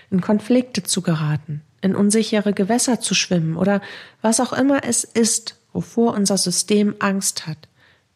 in 0.09 0.21
Konflikte 0.21 0.83
zu 0.83 1.01
geraten, 1.01 1.61
in 1.81 1.95
unsichere 1.95 2.53
Gewässer 2.53 2.99
zu 2.99 3.13
schwimmen 3.13 3.57
oder 3.57 3.81
was 4.21 4.39
auch 4.39 4.53
immer 4.53 4.83
es 4.83 5.03
ist, 5.03 5.55
wovor 5.73 6.13
unser 6.13 6.37
System 6.37 6.95
Angst 6.99 7.47
hat, 7.47 7.67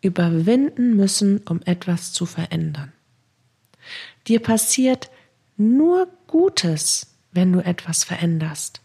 überwinden 0.05 0.95
müssen, 0.95 1.39
um 1.47 1.61
etwas 1.65 2.13
zu 2.13 2.25
verändern. 2.25 2.93
Dir 4.27 4.39
passiert 4.39 5.09
nur 5.57 6.07
Gutes, 6.27 7.15
wenn 7.31 7.51
du 7.51 7.59
etwas 7.59 8.03
veränderst. 8.03 8.81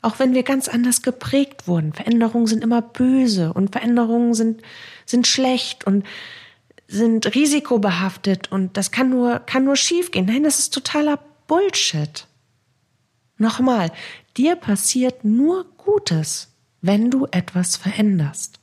Auch 0.00 0.18
wenn 0.18 0.32
wir 0.32 0.44
ganz 0.44 0.68
anders 0.68 1.02
geprägt 1.02 1.66
wurden. 1.66 1.92
Veränderungen 1.92 2.46
sind 2.46 2.62
immer 2.62 2.82
böse 2.82 3.52
und 3.52 3.72
Veränderungen 3.72 4.34
sind, 4.34 4.62
sind 5.04 5.26
schlecht 5.26 5.84
und 5.84 6.06
sind 6.86 7.34
risikobehaftet 7.34 8.50
und 8.50 8.76
das 8.76 8.90
kann 8.90 9.10
nur, 9.10 9.40
kann 9.40 9.64
nur 9.64 9.76
schiefgehen. 9.76 10.26
Nein, 10.26 10.44
das 10.44 10.58
ist 10.58 10.72
totaler 10.72 11.18
Bullshit. 11.46 12.26
Nochmal, 13.36 13.92
dir 14.36 14.56
passiert 14.56 15.24
nur 15.24 15.66
Gutes, 15.76 16.48
wenn 16.80 17.10
du 17.10 17.26
etwas 17.30 17.76
veränderst. 17.76 18.57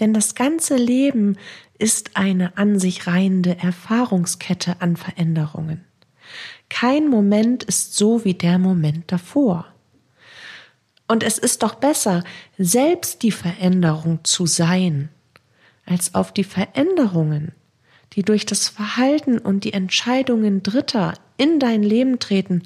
Denn 0.00 0.14
das 0.14 0.34
ganze 0.34 0.76
Leben 0.76 1.36
ist 1.78 2.16
eine 2.16 2.56
an 2.56 2.78
sich 2.78 3.06
reihende 3.06 3.58
Erfahrungskette 3.58 4.80
an 4.80 4.96
Veränderungen. 4.96 5.84
Kein 6.68 7.08
Moment 7.08 7.64
ist 7.64 7.96
so 7.96 8.24
wie 8.24 8.34
der 8.34 8.58
Moment 8.58 9.12
davor. 9.12 9.66
Und 11.06 11.22
es 11.22 11.38
ist 11.38 11.62
doch 11.62 11.74
besser, 11.74 12.22
selbst 12.56 13.22
die 13.22 13.32
Veränderung 13.32 14.20
zu 14.22 14.46
sein, 14.46 15.08
als 15.84 16.14
auf 16.14 16.32
die 16.32 16.44
Veränderungen, 16.44 17.52
die 18.12 18.22
durch 18.22 18.46
das 18.46 18.68
Verhalten 18.68 19.38
und 19.38 19.64
die 19.64 19.72
Entscheidungen 19.72 20.62
Dritter 20.62 21.14
in 21.36 21.58
dein 21.58 21.82
Leben 21.82 22.20
treten, 22.20 22.62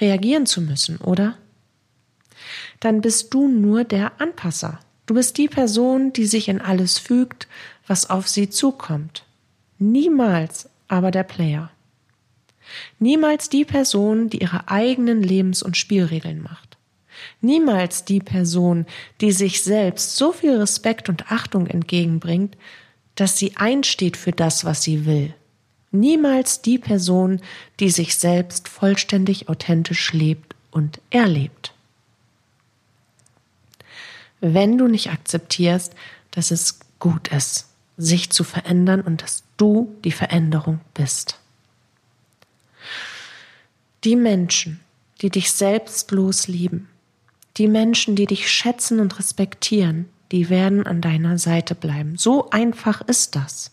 reagieren 0.00 0.46
zu 0.46 0.62
müssen, 0.62 0.96
oder? 0.98 1.36
Dann 2.80 3.00
bist 3.00 3.34
du 3.34 3.48
nur 3.48 3.84
der 3.84 4.20
Anpasser. 4.20 4.80
Du 5.06 5.14
bist 5.14 5.36
die 5.36 5.48
Person, 5.48 6.12
die 6.12 6.26
sich 6.26 6.48
in 6.48 6.60
alles 6.60 6.98
fügt, 6.98 7.46
was 7.86 8.08
auf 8.08 8.26
sie 8.26 8.48
zukommt. 8.48 9.24
Niemals 9.78 10.70
aber 10.88 11.10
der 11.10 11.24
Player. 11.24 11.70
Niemals 12.98 13.50
die 13.50 13.66
Person, 13.66 14.30
die 14.30 14.38
ihre 14.38 14.68
eigenen 14.68 15.22
Lebens- 15.22 15.62
und 15.62 15.76
Spielregeln 15.76 16.42
macht. 16.42 16.78
Niemals 17.42 18.04
die 18.04 18.20
Person, 18.20 18.86
die 19.20 19.32
sich 19.32 19.62
selbst 19.62 20.16
so 20.16 20.32
viel 20.32 20.56
Respekt 20.56 21.08
und 21.08 21.30
Achtung 21.30 21.66
entgegenbringt, 21.66 22.56
dass 23.14 23.38
sie 23.38 23.56
einsteht 23.56 24.16
für 24.16 24.32
das, 24.32 24.64
was 24.64 24.82
sie 24.82 25.04
will. 25.04 25.34
Niemals 25.90 26.62
die 26.62 26.78
Person, 26.78 27.40
die 27.78 27.90
sich 27.90 28.16
selbst 28.16 28.68
vollständig 28.68 29.48
authentisch 29.48 30.12
lebt 30.12 30.56
und 30.70 31.00
erlebt 31.10 31.73
wenn 34.52 34.76
du 34.76 34.88
nicht 34.88 35.10
akzeptierst, 35.10 35.94
dass 36.30 36.50
es 36.50 36.80
gut 36.98 37.28
ist, 37.28 37.68
sich 37.96 38.30
zu 38.30 38.44
verändern 38.44 39.00
und 39.00 39.22
dass 39.22 39.44
du 39.56 39.94
die 40.04 40.12
Veränderung 40.12 40.80
bist. 40.92 41.38
Die 44.04 44.16
Menschen, 44.16 44.80
die 45.22 45.30
dich 45.30 45.52
selbstlos 45.52 46.46
lieben, 46.46 46.88
die 47.56 47.68
Menschen, 47.68 48.16
die 48.16 48.26
dich 48.26 48.50
schätzen 48.50 49.00
und 49.00 49.18
respektieren, 49.18 50.08
die 50.30 50.50
werden 50.50 50.86
an 50.86 51.00
deiner 51.00 51.38
Seite 51.38 51.74
bleiben. 51.74 52.16
So 52.18 52.50
einfach 52.50 53.00
ist 53.02 53.36
das. 53.36 53.70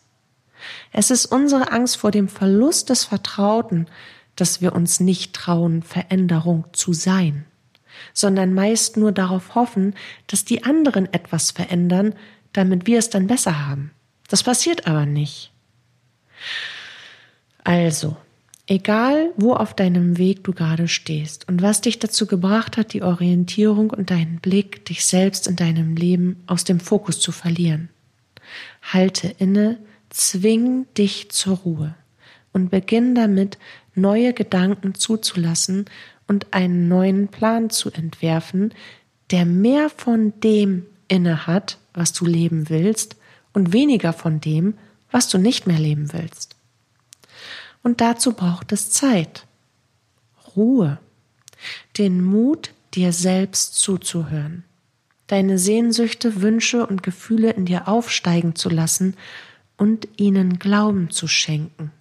Es 0.93 1.09
ist 1.11 1.25
unsere 1.25 1.71
Angst 1.71 1.97
vor 1.97 2.11
dem 2.11 2.29
Verlust 2.29 2.89
des 2.89 3.03
Vertrauten, 3.03 3.87
dass 4.35 4.61
wir 4.61 4.73
uns 4.73 4.99
nicht 4.99 5.33
trauen, 5.33 5.81
Veränderung 5.81 6.65
zu 6.71 6.93
sein 6.93 7.45
sondern 8.13 8.53
meist 8.53 8.97
nur 8.97 9.11
darauf 9.11 9.55
hoffen, 9.55 9.95
dass 10.27 10.45
die 10.45 10.63
anderen 10.63 11.11
etwas 11.13 11.51
verändern, 11.51 12.13
damit 12.53 12.87
wir 12.87 12.99
es 12.99 13.09
dann 13.09 13.27
besser 13.27 13.67
haben. 13.67 13.91
Das 14.27 14.43
passiert 14.43 14.87
aber 14.87 15.05
nicht. 15.05 15.51
Also, 17.63 18.17
egal 18.67 19.31
wo 19.35 19.53
auf 19.53 19.73
deinem 19.73 20.17
Weg 20.17 20.43
du 20.43 20.53
gerade 20.53 20.87
stehst 20.87 21.47
und 21.47 21.61
was 21.61 21.81
dich 21.81 21.99
dazu 21.99 22.25
gebracht 22.25 22.77
hat, 22.77 22.93
die 22.93 23.03
Orientierung 23.03 23.89
und 23.89 24.09
deinen 24.09 24.39
Blick, 24.39 24.85
dich 24.85 25.05
selbst 25.05 25.47
in 25.47 25.55
deinem 25.55 25.95
Leben 25.95 26.43
aus 26.47 26.63
dem 26.63 26.79
Fokus 26.79 27.19
zu 27.19 27.31
verlieren, 27.31 27.89
halte 28.81 29.35
inne, 29.37 29.77
zwing 30.09 30.87
dich 30.97 31.29
zur 31.29 31.57
Ruhe 31.57 31.95
und 32.53 32.69
beginn 32.69 33.15
damit, 33.15 33.57
neue 33.93 34.33
Gedanken 34.33 34.95
zuzulassen 34.95 35.85
und 36.31 36.53
einen 36.53 36.87
neuen 36.87 37.27
Plan 37.27 37.69
zu 37.69 37.91
entwerfen, 37.91 38.73
der 39.31 39.45
mehr 39.45 39.89
von 39.89 40.31
dem 40.39 40.85
inne 41.09 41.45
hat, 41.45 41.77
was 41.93 42.13
du 42.13 42.25
leben 42.25 42.69
willst, 42.69 43.17
und 43.51 43.73
weniger 43.73 44.13
von 44.13 44.39
dem, 44.39 44.75
was 45.11 45.27
du 45.27 45.37
nicht 45.37 45.67
mehr 45.67 45.77
leben 45.77 46.13
willst. 46.13 46.55
Und 47.83 47.99
dazu 47.99 48.31
braucht 48.31 48.71
es 48.71 48.91
Zeit, 48.91 49.45
Ruhe, 50.55 50.99
den 51.97 52.23
Mut, 52.23 52.71
dir 52.93 53.11
selbst 53.11 53.75
zuzuhören, 53.75 54.63
deine 55.27 55.59
Sehnsüchte, 55.59 56.41
Wünsche 56.41 56.87
und 56.87 57.03
Gefühle 57.03 57.51
in 57.51 57.65
dir 57.65 57.89
aufsteigen 57.89 58.55
zu 58.55 58.69
lassen 58.69 59.17
und 59.75 60.07
ihnen 60.15 60.59
Glauben 60.59 61.09
zu 61.09 61.27
schenken, 61.27 61.91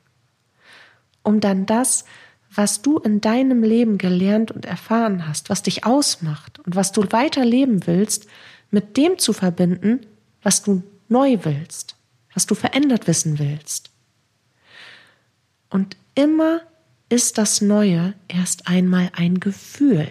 um 1.24 1.40
dann 1.40 1.66
das, 1.66 2.04
was 2.52 2.82
du 2.82 2.98
in 2.98 3.20
deinem 3.20 3.62
Leben 3.62 3.98
gelernt 3.98 4.50
und 4.50 4.64
erfahren 4.64 5.26
hast, 5.28 5.50
was 5.50 5.62
dich 5.62 5.84
ausmacht 5.84 6.58
und 6.60 6.74
was 6.76 6.92
du 6.92 7.02
weiterleben 7.10 7.86
willst, 7.86 8.26
mit 8.70 8.96
dem 8.96 9.18
zu 9.18 9.32
verbinden, 9.32 10.06
was 10.42 10.62
du 10.62 10.82
neu 11.08 11.38
willst, 11.42 11.96
was 12.34 12.46
du 12.46 12.54
verändert 12.54 13.06
wissen 13.06 13.38
willst. 13.38 13.90
Und 15.68 15.96
immer 16.14 16.62
ist 17.08 17.38
das 17.38 17.60
Neue 17.60 18.14
erst 18.28 18.66
einmal 18.66 19.10
ein 19.14 19.40
Gefühl. 19.40 20.10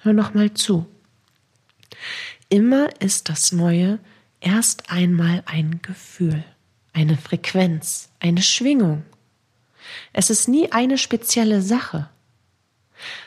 Hör 0.00 0.12
noch 0.12 0.34
mal 0.34 0.52
zu. 0.54 0.86
Immer 2.48 2.88
ist 3.00 3.28
das 3.28 3.52
Neue 3.52 3.98
erst 4.40 4.90
einmal 4.90 5.42
ein 5.46 5.80
Gefühl, 5.82 6.44
eine 6.92 7.16
Frequenz, 7.16 8.08
eine 8.20 8.42
Schwingung. 8.42 9.04
Es 10.12 10.30
ist 10.30 10.48
nie 10.48 10.72
eine 10.72 10.98
spezielle 10.98 11.62
Sache. 11.62 12.08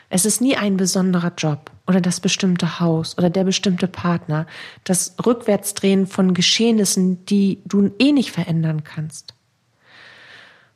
Es 0.10 0.26
ist 0.26 0.42
nie 0.42 0.58
ein 0.58 0.76
besonderer 0.76 1.32
Job 1.38 1.72
oder 1.88 2.02
das 2.02 2.20
bestimmte 2.20 2.80
Haus 2.80 3.18
oder 3.18 3.30
der 3.30 3.46
bestimmte 3.46 3.88
Partner, 3.88 4.46
das 4.84 5.16
Rückwärtsdrehen 5.26 6.08
von 6.08 6.34
Geschehnissen, 6.34 7.26
die 7.26 7.62
du 7.66 7.92
eh 8.00 8.12
nicht 8.12 8.32
verändern 8.32 8.84
kannst. 8.84 9.34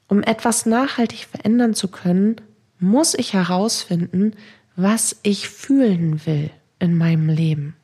Um 0.08 0.24
etwas 0.24 0.66
nachhaltig 0.66 1.26
verändern 1.26 1.74
zu 1.74 1.88
können, 1.88 2.40
muss 2.80 3.14
ich 3.14 3.34
herausfinden, 3.34 4.36
was 4.76 5.18
ich 5.24 5.50
fühlen 5.50 6.26
will 6.26 6.52
in 6.80 6.98
meinem 6.98 7.28
Leben. 7.28 7.76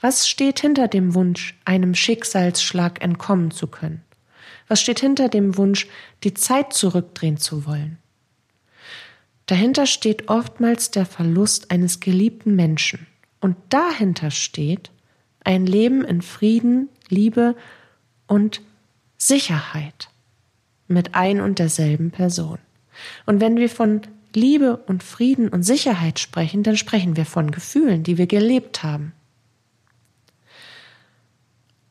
Was 0.00 0.28
steht 0.28 0.60
hinter 0.60 0.86
dem 0.86 1.14
Wunsch, 1.14 1.58
einem 1.64 1.94
Schicksalsschlag 1.94 3.02
entkommen 3.02 3.50
zu 3.50 3.66
können? 3.66 4.03
Was 4.68 4.80
steht 4.80 5.00
hinter 5.00 5.28
dem 5.28 5.56
Wunsch, 5.56 5.86
die 6.22 6.34
Zeit 6.34 6.72
zurückdrehen 6.72 7.36
zu 7.36 7.66
wollen? 7.66 7.98
Dahinter 9.46 9.86
steht 9.86 10.28
oftmals 10.28 10.90
der 10.90 11.04
Verlust 11.04 11.70
eines 11.70 12.00
geliebten 12.00 12.56
Menschen. 12.56 13.06
Und 13.40 13.56
dahinter 13.68 14.30
steht 14.30 14.90
ein 15.40 15.66
Leben 15.66 16.02
in 16.02 16.22
Frieden, 16.22 16.88
Liebe 17.08 17.54
und 18.26 18.62
Sicherheit 19.18 20.08
mit 20.88 21.14
ein 21.14 21.40
und 21.40 21.58
derselben 21.58 22.10
Person. 22.10 22.58
Und 23.26 23.40
wenn 23.40 23.56
wir 23.56 23.68
von 23.68 24.02
Liebe 24.34 24.78
und 24.78 25.02
Frieden 25.02 25.48
und 25.48 25.62
Sicherheit 25.62 26.18
sprechen, 26.18 26.62
dann 26.62 26.76
sprechen 26.76 27.16
wir 27.16 27.26
von 27.26 27.50
Gefühlen, 27.50 28.02
die 28.02 28.18
wir 28.18 28.26
gelebt 28.26 28.82
haben. 28.82 29.12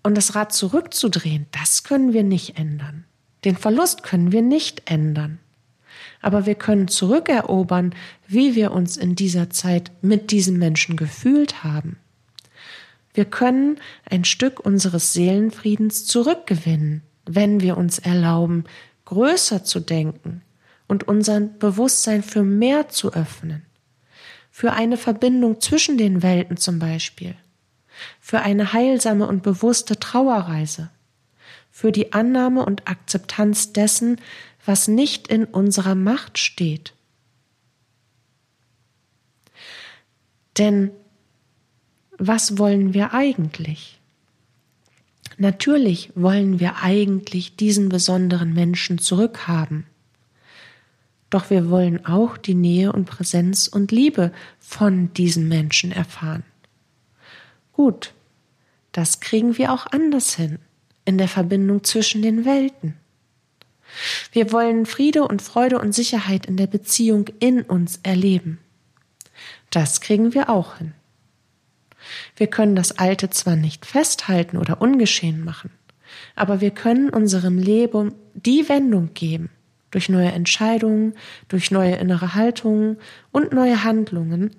Und 0.03 0.15
das 0.15 0.35
Rad 0.35 0.53
zurückzudrehen, 0.53 1.47
das 1.51 1.83
können 1.83 2.13
wir 2.13 2.23
nicht 2.23 2.59
ändern. 2.59 3.05
Den 3.45 3.55
Verlust 3.55 4.03
können 4.03 4.31
wir 4.31 4.41
nicht 4.41 4.89
ändern. 4.89 5.39
Aber 6.21 6.45
wir 6.45 6.55
können 6.55 6.87
zurückerobern, 6.87 7.95
wie 8.27 8.55
wir 8.55 8.71
uns 8.71 8.97
in 8.97 9.15
dieser 9.15 9.49
Zeit 9.49 9.91
mit 10.01 10.31
diesem 10.31 10.57
Menschen 10.57 10.97
gefühlt 10.97 11.63
haben. 11.63 11.97
Wir 13.13 13.25
können 13.25 13.79
ein 14.09 14.25
Stück 14.25 14.59
unseres 14.59 15.13
Seelenfriedens 15.13 16.05
zurückgewinnen, 16.05 17.03
wenn 17.25 17.61
wir 17.61 17.77
uns 17.77 17.99
erlauben, 17.99 18.65
größer 19.05 19.63
zu 19.63 19.79
denken 19.79 20.41
und 20.87 21.07
unser 21.07 21.39
Bewusstsein 21.39 22.23
für 22.23 22.43
mehr 22.43 22.89
zu 22.89 23.13
öffnen. 23.13 23.63
Für 24.51 24.73
eine 24.73 24.97
Verbindung 24.97 25.61
zwischen 25.61 25.97
den 25.97 26.23
Welten 26.23 26.57
zum 26.57 26.79
Beispiel 26.79 27.35
für 28.19 28.39
eine 28.39 28.73
heilsame 28.73 29.27
und 29.27 29.43
bewusste 29.43 29.99
Trauerreise, 29.99 30.89
für 31.71 31.91
die 31.91 32.13
Annahme 32.13 32.65
und 32.65 32.87
Akzeptanz 32.87 33.73
dessen, 33.73 34.19
was 34.65 34.87
nicht 34.87 35.27
in 35.27 35.45
unserer 35.45 35.95
Macht 35.95 36.37
steht. 36.37 36.93
Denn 40.57 40.91
was 42.17 42.57
wollen 42.57 42.93
wir 42.93 43.13
eigentlich? 43.13 43.99
Natürlich 45.37 46.11
wollen 46.15 46.59
wir 46.59 46.83
eigentlich 46.83 47.55
diesen 47.55 47.89
besonderen 47.89 48.53
Menschen 48.53 48.99
zurückhaben. 48.99 49.85
Doch 51.29 51.49
wir 51.49 51.69
wollen 51.71 52.05
auch 52.05 52.37
die 52.37 52.53
Nähe 52.53 52.91
und 52.93 53.05
Präsenz 53.05 53.67
und 53.67 53.91
Liebe 53.91 54.31
von 54.59 55.11
diesen 55.15 55.47
Menschen 55.47 55.91
erfahren. 55.91 56.43
Gut, 57.73 58.13
das 58.91 59.19
kriegen 59.19 59.57
wir 59.57 59.73
auch 59.73 59.88
anders 59.88 60.36
hin, 60.36 60.59
in 61.05 61.17
der 61.17 61.27
Verbindung 61.27 61.83
zwischen 61.83 62.21
den 62.21 62.45
Welten. 62.45 62.95
Wir 64.31 64.51
wollen 64.51 64.86
Friede 64.86 65.27
und 65.27 65.41
Freude 65.41 65.79
und 65.79 65.93
Sicherheit 65.93 66.45
in 66.45 66.57
der 66.57 66.67
Beziehung 66.67 67.27
in 67.39 67.62
uns 67.62 67.99
erleben. 68.03 68.59
Das 69.69 70.01
kriegen 70.01 70.33
wir 70.33 70.49
auch 70.49 70.77
hin. 70.77 70.93
Wir 72.36 72.47
können 72.47 72.75
das 72.75 72.97
Alte 72.97 73.29
zwar 73.29 73.55
nicht 73.55 73.86
festhalten 73.86 74.57
oder 74.57 74.81
ungeschehen 74.81 75.43
machen, 75.43 75.71
aber 76.36 76.62
wir 76.62 76.71
können 76.71 77.09
unserem 77.09 77.57
Leben 77.57 78.13
die 78.33 78.67
Wendung 78.69 79.13
geben, 79.13 79.49
durch 79.91 80.09
neue 80.09 80.31
Entscheidungen, 80.31 81.13
durch 81.47 81.71
neue 81.71 81.95
innere 81.95 82.36
Haltungen 82.36 82.97
und 83.31 83.53
neue 83.53 83.83
Handlungen, 83.83 84.55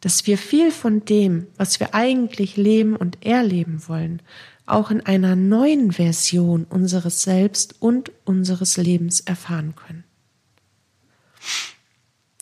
dass 0.00 0.26
wir 0.26 0.38
viel 0.38 0.70
von 0.70 1.04
dem, 1.04 1.46
was 1.56 1.80
wir 1.80 1.94
eigentlich 1.94 2.56
leben 2.56 2.96
und 2.96 3.24
erleben 3.24 3.82
wollen, 3.86 4.22
auch 4.66 4.90
in 4.90 5.04
einer 5.04 5.36
neuen 5.36 5.92
Version 5.92 6.64
unseres 6.64 7.22
Selbst 7.22 7.76
und 7.80 8.10
unseres 8.24 8.76
Lebens 8.76 9.20
erfahren 9.20 9.74
können. 9.76 10.04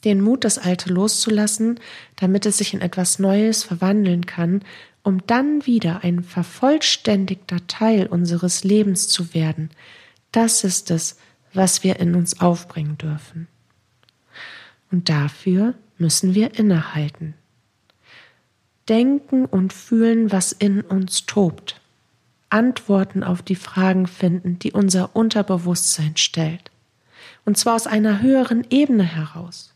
Den 0.05 0.21
Mut, 0.21 0.45
das 0.45 0.59
Alte 0.59 0.93
loszulassen, 0.93 1.81
damit 2.17 2.47
es 2.47 2.59
sich 2.59 2.75
in 2.75 2.81
etwas 2.81 3.19
Neues 3.19 3.65
verwandeln 3.65 4.27
kann, 4.27 4.63
um 5.03 5.27
dann 5.27 5.67
wieder 5.67 6.05
ein 6.05 6.23
vervollständigter 6.23 7.67
Teil 7.67 8.07
unseres 8.07 8.63
Lebens 8.63 9.09
zu 9.09 9.35
werden, 9.35 9.71
das 10.31 10.63
ist 10.63 10.91
es, 10.91 11.17
was 11.53 11.83
wir 11.83 11.99
in 11.99 12.15
uns 12.15 12.41
aufbringen 12.41 12.99
dürfen. 12.99 13.49
Und 14.93 15.09
dafür 15.09 15.75
müssen 15.97 16.35
wir 16.35 16.59
innehalten 16.59 17.35
denken 18.89 19.45
und 19.45 19.73
fühlen, 19.73 20.33
was 20.33 20.53
in 20.53 20.81
uns 20.81 21.27
tobt. 21.27 21.81
Antworten 22.51 23.23
auf 23.23 23.43
die 23.43 23.57
Fragen 23.57 24.07
finden, 24.07 24.59
die 24.59 24.73
unser 24.73 25.15
Unterbewusstsein 25.15 26.17
stellt. 26.17 26.71
Und 27.45 27.59
zwar 27.59 27.75
aus 27.75 27.87
einer 27.87 28.23
höheren 28.23 28.67
Ebene 28.71 29.05
heraus. 29.05 29.75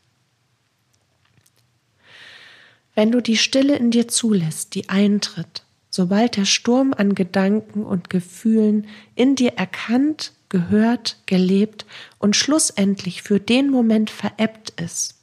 Wenn 2.95 3.11
du 3.11 3.21
die 3.21 3.37
Stille 3.37 3.77
in 3.77 3.91
dir 3.91 4.09
zulässt, 4.09 4.75
die 4.75 4.89
eintritt, 4.89 5.65
sobald 5.89 6.37
der 6.37 6.45
Sturm 6.45 6.95
an 6.97 7.15
Gedanken 7.15 7.85
und 7.85 8.11
Gefühlen 8.11 8.87
in 9.15 9.37
dir 9.37 9.55
erkannt, 9.55 10.33
gehört, 10.49 11.17
gelebt 11.27 11.87
und 12.19 12.37
schlussendlich 12.37 13.23
für 13.23 13.41
den 13.41 13.71
Moment 13.71 14.11
verebbt 14.11 14.79
ist, 14.81 15.15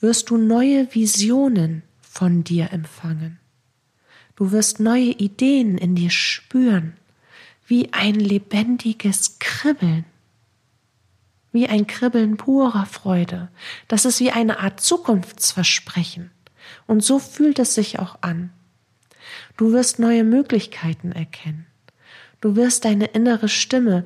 wirst 0.00 0.30
du 0.30 0.36
neue 0.36 0.92
Visionen, 0.94 1.82
von 2.20 2.44
dir 2.44 2.70
empfangen. 2.70 3.38
Du 4.36 4.52
wirst 4.52 4.78
neue 4.78 5.12
Ideen 5.12 5.78
in 5.78 5.94
dir 5.94 6.10
spüren, 6.10 6.92
wie 7.66 7.94
ein 7.94 8.14
lebendiges 8.14 9.38
Kribbeln, 9.38 10.04
wie 11.50 11.66
ein 11.66 11.86
Kribbeln 11.86 12.36
purer 12.36 12.84
Freude. 12.84 13.48
Das 13.88 14.04
ist 14.04 14.20
wie 14.20 14.32
eine 14.32 14.60
Art 14.60 14.82
Zukunftsversprechen. 14.82 16.30
Und 16.86 17.02
so 17.02 17.18
fühlt 17.18 17.58
es 17.58 17.74
sich 17.74 17.98
auch 17.98 18.18
an. 18.20 18.50
Du 19.56 19.72
wirst 19.72 19.98
neue 19.98 20.22
Möglichkeiten 20.22 21.12
erkennen. 21.12 21.64
Du 22.42 22.54
wirst 22.54 22.84
deine 22.84 23.06
innere 23.06 23.48
Stimme 23.48 24.04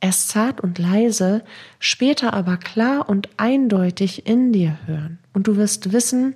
erst 0.00 0.30
zart 0.30 0.62
und 0.62 0.78
leise, 0.78 1.44
später 1.80 2.32
aber 2.32 2.56
klar 2.56 3.10
und 3.10 3.28
eindeutig 3.36 4.26
in 4.26 4.54
dir 4.54 4.78
hören. 4.86 5.18
Und 5.34 5.48
du 5.48 5.56
wirst 5.56 5.92
wissen, 5.92 6.34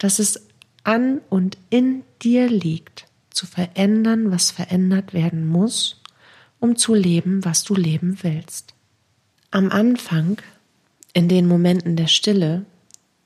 dass 0.00 0.18
es 0.18 0.49
an 0.84 1.20
und 1.28 1.58
in 1.70 2.02
dir 2.22 2.48
liegt, 2.48 3.06
zu 3.30 3.46
verändern, 3.46 4.30
was 4.30 4.50
verändert 4.50 5.14
werden 5.14 5.46
muss, 5.46 6.00
um 6.58 6.76
zu 6.76 6.94
leben, 6.94 7.44
was 7.44 7.64
du 7.64 7.74
leben 7.74 8.18
willst. 8.22 8.74
Am 9.50 9.70
Anfang, 9.70 10.38
in 11.12 11.28
den 11.28 11.46
Momenten 11.46 11.96
der 11.96 12.06
Stille, 12.06 12.64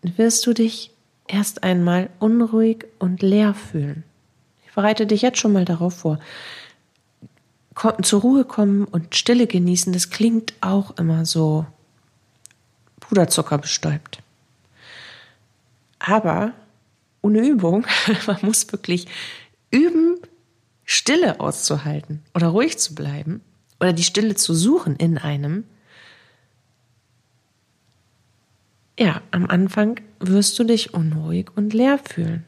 wirst 0.02 0.46
du 0.46 0.52
dich 0.52 0.90
erst 1.26 1.62
einmal 1.62 2.10
unruhig 2.18 2.86
und 2.98 3.22
leer 3.22 3.54
fühlen. 3.54 4.04
Ich 4.66 4.72
bereite 4.74 5.06
dich 5.06 5.22
jetzt 5.22 5.38
schon 5.38 5.52
mal 5.52 5.64
darauf 5.64 5.96
vor. 5.96 6.18
Zur 8.02 8.20
Ruhe 8.20 8.44
kommen 8.44 8.84
und 8.84 9.16
Stille 9.16 9.46
genießen, 9.46 9.92
das 9.92 10.10
klingt 10.10 10.54
auch 10.60 10.96
immer 10.96 11.24
so 11.24 11.66
Puderzucker 13.00 13.58
bestäubt. 13.58 14.22
Aber 15.98 16.52
ohne 17.24 17.40
Übung. 17.40 17.86
Man 18.26 18.38
muss 18.42 18.70
wirklich 18.70 19.06
üben, 19.70 20.18
Stille 20.84 21.40
auszuhalten 21.40 22.22
oder 22.34 22.48
ruhig 22.48 22.78
zu 22.78 22.94
bleiben 22.94 23.40
oder 23.80 23.92
die 23.92 24.04
Stille 24.04 24.34
zu 24.34 24.54
suchen 24.54 24.96
in 24.96 25.16
einem. 25.16 25.64
Ja, 28.98 29.22
am 29.30 29.46
Anfang 29.46 30.00
wirst 30.20 30.58
du 30.58 30.64
dich 30.64 30.94
unruhig 30.94 31.46
und 31.56 31.72
leer 31.72 31.98
fühlen, 31.98 32.44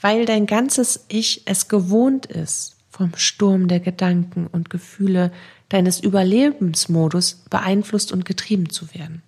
weil 0.00 0.24
dein 0.24 0.46
ganzes 0.46 1.04
Ich 1.08 1.42
es 1.44 1.68
gewohnt 1.68 2.26
ist, 2.26 2.76
vom 2.90 3.14
Sturm 3.16 3.68
der 3.68 3.80
Gedanken 3.80 4.46
und 4.46 4.70
Gefühle 4.70 5.30
deines 5.68 6.00
Überlebensmodus 6.00 7.44
beeinflusst 7.50 8.12
und 8.12 8.24
getrieben 8.24 8.70
zu 8.70 8.92
werden. 8.94 9.22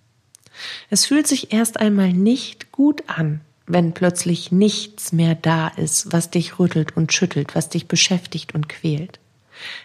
Es 0.89 1.05
fühlt 1.05 1.27
sich 1.27 1.53
erst 1.53 1.79
einmal 1.79 2.11
nicht 2.11 2.71
gut 2.71 3.03
an, 3.07 3.41
wenn 3.65 3.93
plötzlich 3.93 4.51
nichts 4.51 5.13
mehr 5.13 5.35
da 5.35 5.67
ist, 5.69 6.11
was 6.11 6.29
dich 6.29 6.59
rüttelt 6.59 6.97
und 6.97 7.13
schüttelt, 7.13 7.55
was 7.55 7.69
dich 7.69 7.87
beschäftigt 7.87 8.53
und 8.53 8.69
quält. 8.69 9.19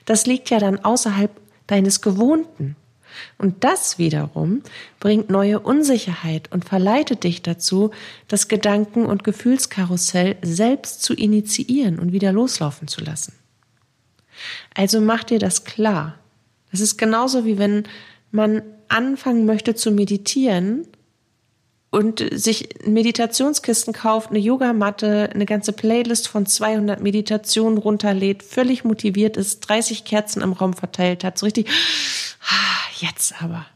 Das 0.04 0.26
liegt 0.26 0.50
ja 0.50 0.58
dann 0.58 0.84
außerhalb 0.84 1.30
deines 1.66 2.00
Gewohnten. 2.00 2.76
Und 3.36 3.64
das 3.64 3.98
wiederum 3.98 4.62
bringt 5.00 5.30
neue 5.30 5.60
Unsicherheit 5.60 6.52
und 6.52 6.64
verleitet 6.64 7.24
dich 7.24 7.42
dazu, 7.42 7.90
das 8.28 8.48
Gedanken- 8.48 9.06
und 9.06 9.24
Gefühlskarussell 9.24 10.36
selbst 10.42 11.02
zu 11.02 11.14
initiieren 11.14 11.98
und 11.98 12.12
wieder 12.12 12.32
loslaufen 12.32 12.86
zu 12.86 13.02
lassen. 13.02 13.32
Also 14.74 15.00
mach 15.00 15.24
dir 15.24 15.38
das 15.38 15.64
klar. 15.64 16.18
Das 16.70 16.80
ist 16.80 16.96
genauso 16.96 17.44
wie 17.44 17.58
wenn 17.58 17.84
man 18.30 18.62
anfangen 18.88 19.46
möchte 19.46 19.74
zu 19.74 19.90
meditieren 19.90 20.86
und 21.90 22.24
sich 22.32 22.68
Meditationskisten 22.84 23.94
kauft, 23.94 24.30
eine 24.30 24.38
Yogamatte, 24.38 25.30
eine 25.32 25.46
ganze 25.46 25.72
Playlist 25.72 26.28
von 26.28 26.44
200 26.44 27.02
Meditationen 27.02 27.78
runterlädt, 27.78 28.42
völlig 28.42 28.84
motiviert 28.84 29.36
ist, 29.36 29.60
30 29.60 30.04
Kerzen 30.04 30.42
im 30.42 30.52
Raum 30.52 30.74
verteilt 30.74 31.24
hat, 31.24 31.38
so 31.38 31.46
richtig, 31.46 31.68
ah, 32.42 33.00
jetzt 33.00 33.42
aber. 33.42 33.66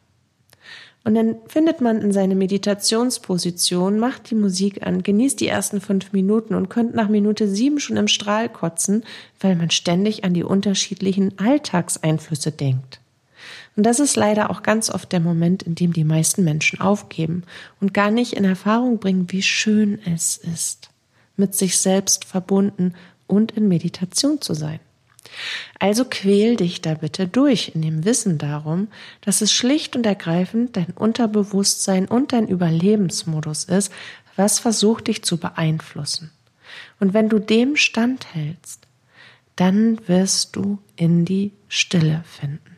Und 1.05 1.17
dann 1.17 1.37
findet 1.49 1.81
man 1.81 2.01
in 2.01 2.13
seine 2.13 2.37
Meditationsposition, 2.37 3.99
macht 3.99 4.31
die 4.31 4.37
Musik 4.37 4.87
an, 4.87 5.03
genießt 5.03 5.41
die 5.41 5.49
ersten 5.49 5.81
fünf 5.81 6.13
Minuten 6.13 6.55
und 6.55 6.69
könnt 6.69 6.95
nach 6.95 7.09
Minute 7.09 7.49
sieben 7.49 7.81
schon 7.81 7.97
im 7.97 8.07
Strahl 8.07 8.49
kotzen, 8.49 9.05
weil 9.41 9.57
man 9.57 9.71
ständig 9.71 10.25
an 10.25 10.33
die 10.33 10.45
unterschiedlichen 10.45 11.39
Alltagseinflüsse 11.39 12.53
denkt. 12.53 13.02
Und 13.77 13.85
das 13.85 14.01
ist 14.01 14.17
leider 14.17 14.51
auch 14.51 14.63
ganz 14.63 14.91
oft 14.91 15.13
der 15.13 15.21
Moment, 15.21 15.63
in 15.63 15.75
dem 15.75 15.93
die 15.93 16.05
meisten 16.05 16.45
Menschen 16.45 16.81
aufgeben 16.81 17.45
und 17.81 17.95
gar 17.95 18.11
nicht 18.11 18.35
in 18.35 18.45
Erfahrung 18.45 18.99
bringen, 18.99 19.31
wie 19.33 19.43
schön 19.43 19.99
es 20.05 20.37
ist, 20.37 20.91
mit 21.37 21.55
sich 21.55 21.79
selbst 21.79 22.25
verbunden 22.25 22.95
und 23.27 23.53
in 23.53 23.69
Meditation 23.69 24.41
zu 24.41 24.53
sein. 24.55 24.81
Also 25.79 26.05
quäl 26.05 26.57
dich 26.57 26.83
da 26.83 26.95
bitte 26.95 27.27
durch 27.27 27.73
in 27.75 27.83
dem 27.83 28.05
Wissen 28.05 28.39
darum, 28.39 28.89
dass 29.23 29.41
es 29.41 29.53
schlicht 29.53 29.97
und 29.97 30.05
ergreifend 30.05 30.77
dein 30.77 30.91
Unterbewusstsein 30.95 32.07
und 32.07 32.33
dein 32.33 32.49
Überlebensmodus 32.49 33.65
ist, 33.65 33.93
was 34.37 34.59
versucht 34.59 35.09
dich 35.09 35.23
zu 35.23 35.39
beeinflussen. 35.39 36.31
Und 37.01 37.15
wenn 37.15 37.29
du 37.29 37.39
dem 37.39 37.77
standhältst, 37.77 38.87
dann 39.57 39.99
wirst 40.09 40.57
du 40.57 40.79
in 40.97 41.25
die 41.25 41.53
Stille 41.69 42.25
finden. 42.27 42.72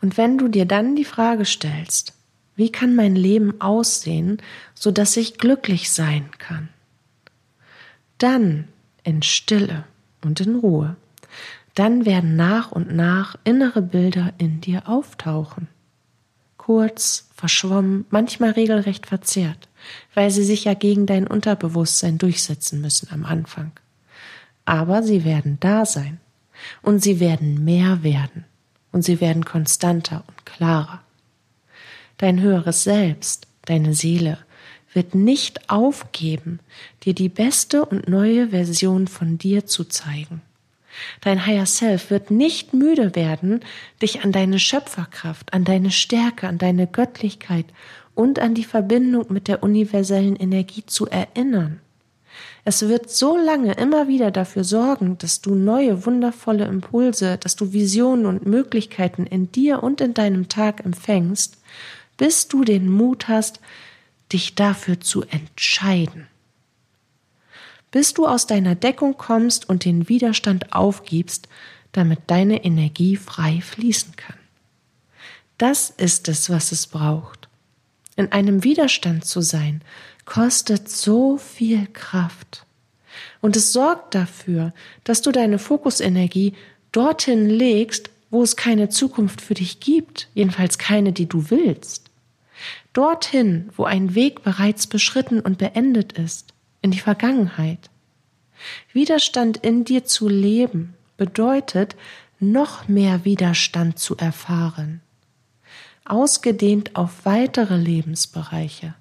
Und 0.00 0.16
wenn 0.16 0.38
du 0.38 0.48
dir 0.48 0.64
dann 0.64 0.96
die 0.96 1.04
Frage 1.04 1.44
stellst, 1.44 2.14
wie 2.56 2.72
kann 2.72 2.94
mein 2.94 3.16
Leben 3.16 3.60
aussehen, 3.60 4.38
so 4.74 4.90
dass 4.90 5.16
ich 5.16 5.38
glücklich 5.38 5.90
sein 5.90 6.30
kann? 6.38 6.68
Dann 8.18 8.68
in 9.02 9.22
Stille 9.22 9.84
und 10.22 10.40
in 10.40 10.56
Ruhe. 10.56 10.96
Dann 11.74 12.04
werden 12.04 12.36
nach 12.36 12.72
und 12.72 12.94
nach 12.94 13.36
innere 13.44 13.80
Bilder 13.80 14.34
in 14.38 14.60
dir 14.60 14.88
auftauchen. 14.88 15.68
Kurz, 16.56 17.28
verschwommen, 17.34 18.04
manchmal 18.10 18.50
regelrecht 18.50 19.06
verzerrt, 19.06 19.68
weil 20.14 20.30
sie 20.30 20.44
sich 20.44 20.64
ja 20.64 20.74
gegen 20.74 21.06
dein 21.06 21.26
Unterbewusstsein 21.26 22.18
durchsetzen 22.18 22.80
müssen 22.82 23.08
am 23.10 23.24
Anfang. 23.24 23.72
Aber 24.66 25.02
sie 25.02 25.24
werden 25.24 25.56
da 25.60 25.86
sein 25.86 26.20
und 26.82 27.02
sie 27.02 27.18
werden 27.18 27.64
mehr 27.64 28.02
werden 28.02 28.44
und 28.92 29.02
sie 29.02 29.20
werden 29.20 29.44
konstanter 29.44 30.24
und 30.26 30.46
klarer. 30.46 31.00
Dein 32.18 32.40
höheres 32.40 32.84
Selbst, 32.84 33.46
deine 33.64 33.94
Seele, 33.94 34.38
wird 34.92 35.14
nicht 35.14 35.70
aufgeben, 35.70 36.60
dir 37.04 37.14
die 37.14 37.28
beste 37.28 37.84
und 37.84 38.08
neue 38.08 38.48
Version 38.48 39.06
von 39.06 39.38
dir 39.38 39.66
zu 39.66 39.84
zeigen. 39.84 40.42
Dein 41.20 41.46
Higher 41.46 41.66
Self 41.66 42.10
wird 42.10 42.30
nicht 42.30 42.74
müde 42.74 43.14
werden, 43.14 43.60
dich 44.02 44.24
an 44.24 44.32
deine 44.32 44.58
Schöpferkraft, 44.58 45.52
an 45.54 45.64
deine 45.64 45.90
Stärke, 45.90 46.48
an 46.48 46.58
deine 46.58 46.86
Göttlichkeit 46.86 47.66
und 48.14 48.38
an 48.40 48.54
die 48.54 48.64
Verbindung 48.64 49.26
mit 49.28 49.48
der 49.48 49.62
universellen 49.62 50.36
Energie 50.36 50.84
zu 50.84 51.06
erinnern. 51.06 51.80
Es 52.64 52.82
wird 52.88 53.10
so 53.10 53.36
lange 53.36 53.72
immer 53.74 54.06
wieder 54.06 54.30
dafür 54.30 54.64
sorgen, 54.64 55.16
dass 55.18 55.40
du 55.40 55.54
neue, 55.54 56.04
wundervolle 56.04 56.66
Impulse, 56.66 57.38
dass 57.38 57.56
du 57.56 57.72
Visionen 57.72 58.26
und 58.26 58.46
Möglichkeiten 58.46 59.26
in 59.26 59.50
dir 59.50 59.82
und 59.82 60.00
in 60.00 60.14
deinem 60.14 60.48
Tag 60.48 60.84
empfängst, 60.84 61.58
bis 62.16 62.48
du 62.48 62.64
den 62.64 62.90
Mut 62.90 63.28
hast, 63.28 63.60
dich 64.32 64.54
dafür 64.54 65.00
zu 65.00 65.22
entscheiden. 65.22 66.26
Bis 67.90 68.14
du 68.14 68.26
aus 68.26 68.46
deiner 68.46 68.74
Deckung 68.74 69.16
kommst 69.16 69.68
und 69.68 69.84
den 69.84 70.08
Widerstand 70.08 70.72
aufgibst, 70.72 71.48
damit 71.92 72.20
deine 72.28 72.64
Energie 72.64 73.16
frei 73.16 73.60
fließen 73.62 74.14
kann. 74.16 74.36
Das 75.58 75.90
ist 75.90 76.28
es, 76.28 76.50
was 76.50 76.72
es 76.72 76.86
braucht. 76.86 77.48
In 78.16 78.32
einem 78.32 78.64
Widerstand 78.64 79.24
zu 79.24 79.40
sein, 79.40 79.82
kostet 80.30 80.88
so 80.88 81.38
viel 81.38 81.88
Kraft. 81.92 82.64
Und 83.40 83.56
es 83.56 83.72
sorgt 83.72 84.14
dafür, 84.14 84.72
dass 85.02 85.22
du 85.22 85.32
deine 85.32 85.58
Fokusenergie 85.58 86.54
dorthin 86.92 87.50
legst, 87.50 88.10
wo 88.30 88.44
es 88.44 88.54
keine 88.54 88.88
Zukunft 88.90 89.40
für 89.40 89.54
dich 89.54 89.80
gibt, 89.80 90.28
jedenfalls 90.32 90.78
keine, 90.78 91.12
die 91.12 91.26
du 91.26 91.50
willst. 91.50 92.10
Dorthin, 92.92 93.70
wo 93.76 93.84
ein 93.84 94.14
Weg 94.14 94.44
bereits 94.44 94.86
beschritten 94.86 95.40
und 95.40 95.58
beendet 95.58 96.12
ist, 96.12 96.54
in 96.80 96.92
die 96.92 97.00
Vergangenheit. 97.00 97.90
Widerstand 98.92 99.56
in 99.56 99.84
dir 99.84 100.04
zu 100.04 100.28
leben 100.28 100.94
bedeutet, 101.16 101.96
noch 102.38 102.86
mehr 102.86 103.24
Widerstand 103.24 103.98
zu 103.98 104.16
erfahren, 104.16 105.00
ausgedehnt 106.04 106.94
auf 106.94 107.24
weitere 107.24 107.76
Lebensbereiche. 107.76 108.94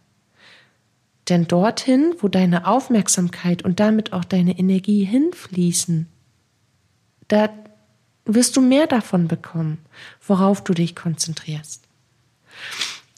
Denn 1.29 1.47
dorthin, 1.47 2.15
wo 2.19 2.27
deine 2.27 2.65
Aufmerksamkeit 2.65 3.63
und 3.63 3.79
damit 3.79 4.13
auch 4.13 4.25
deine 4.25 4.57
Energie 4.57 5.03
hinfließen, 5.03 6.07
da 7.27 7.49
wirst 8.25 8.57
du 8.57 8.61
mehr 8.61 8.87
davon 8.87 9.27
bekommen, 9.27 9.79
worauf 10.25 10.63
du 10.63 10.73
dich 10.73 10.95
konzentrierst. 10.95 11.83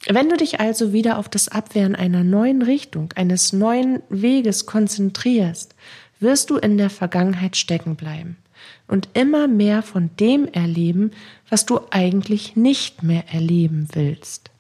Wenn 0.08 0.30
du 0.30 0.36
dich 0.36 0.60
also 0.60 0.94
wieder 0.94 1.18
auf 1.18 1.30
das 1.30 1.48
Abwehren 1.48 1.96
einer 1.96 2.24
neuen 2.24 2.62
Richtung, 2.62 3.14
eines 3.16 3.54
neuen 3.54 4.02
Weges 4.10 4.66
konzentrierst, 4.66 5.76
wirst 6.20 6.50
du 6.50 6.58
in 6.58 6.78
der 6.78 6.90
Vergangenheit 6.90 7.56
stecken 7.56 7.96
bleiben 7.96 8.38
und 8.88 9.10
immer 9.14 9.48
mehr 9.48 9.84
von 9.84 10.10
dem 10.20 10.48
erleben, 10.48 11.12
was 11.50 11.66
du 11.66 11.80
eigentlich 11.92 12.56
nicht 12.56 13.04
mehr 13.04 13.26
erleben 13.32 13.88
willst. 13.94 14.51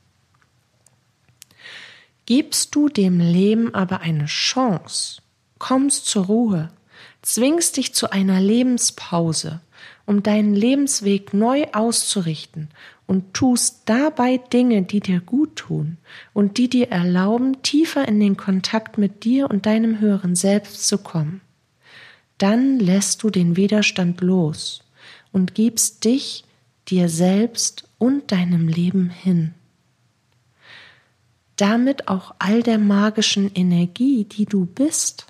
Gibst 2.25 2.75
du 2.75 2.87
dem 2.87 3.19
Leben 3.19 3.73
aber 3.73 4.01
eine 4.01 4.25
Chance, 4.25 5.21
kommst 5.57 6.05
zur 6.05 6.25
Ruhe, 6.25 6.71
zwingst 7.21 7.77
dich 7.77 7.93
zu 7.93 8.11
einer 8.11 8.39
Lebenspause, 8.39 9.61
um 10.05 10.23
deinen 10.23 10.53
Lebensweg 10.53 11.33
neu 11.33 11.65
auszurichten 11.73 12.69
und 13.07 13.33
tust 13.33 13.81
dabei 13.85 14.37
Dinge, 14.37 14.83
die 14.83 14.99
dir 14.99 15.19
gut 15.19 15.55
tun 15.55 15.97
und 16.33 16.57
die 16.57 16.69
dir 16.69 16.89
erlauben, 16.89 17.61
tiefer 17.63 18.07
in 18.07 18.19
den 18.19 18.37
Kontakt 18.37 18.97
mit 18.97 19.23
dir 19.23 19.49
und 19.49 19.65
deinem 19.65 19.99
höheren 19.99 20.35
Selbst 20.35 20.87
zu 20.87 20.99
kommen. 20.99 21.41
Dann 22.37 22.79
lässt 22.79 23.23
du 23.23 23.29
den 23.29 23.55
Widerstand 23.57 24.21
los 24.21 24.83
und 25.31 25.55
gibst 25.55 26.05
dich 26.05 26.43
dir 26.87 27.09
selbst 27.09 27.87
und 27.97 28.31
deinem 28.31 28.67
Leben 28.67 29.09
hin 29.09 29.53
damit 31.55 32.07
auch 32.07 32.35
all 32.39 32.63
der 32.63 32.77
magischen 32.77 33.53
Energie, 33.53 34.25
die 34.25 34.45
du 34.45 34.65
bist 34.65 35.27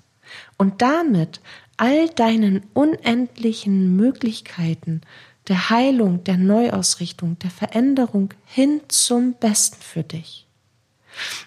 und 0.56 0.82
damit 0.82 1.40
all 1.76 2.08
deinen 2.08 2.62
unendlichen 2.74 3.96
Möglichkeiten 3.96 5.00
der 5.48 5.70
Heilung, 5.70 6.24
der 6.24 6.36
Neuausrichtung, 6.36 7.38
der 7.40 7.50
Veränderung 7.50 8.32
hin 8.46 8.80
zum 8.88 9.34
Besten 9.34 9.82
für 9.82 10.04
dich. 10.04 10.46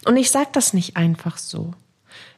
Und 0.06 0.18
ich 0.18 0.30
sage 0.30 0.50
das 0.52 0.74
nicht 0.74 0.98
einfach 0.98 1.38
so, 1.38 1.74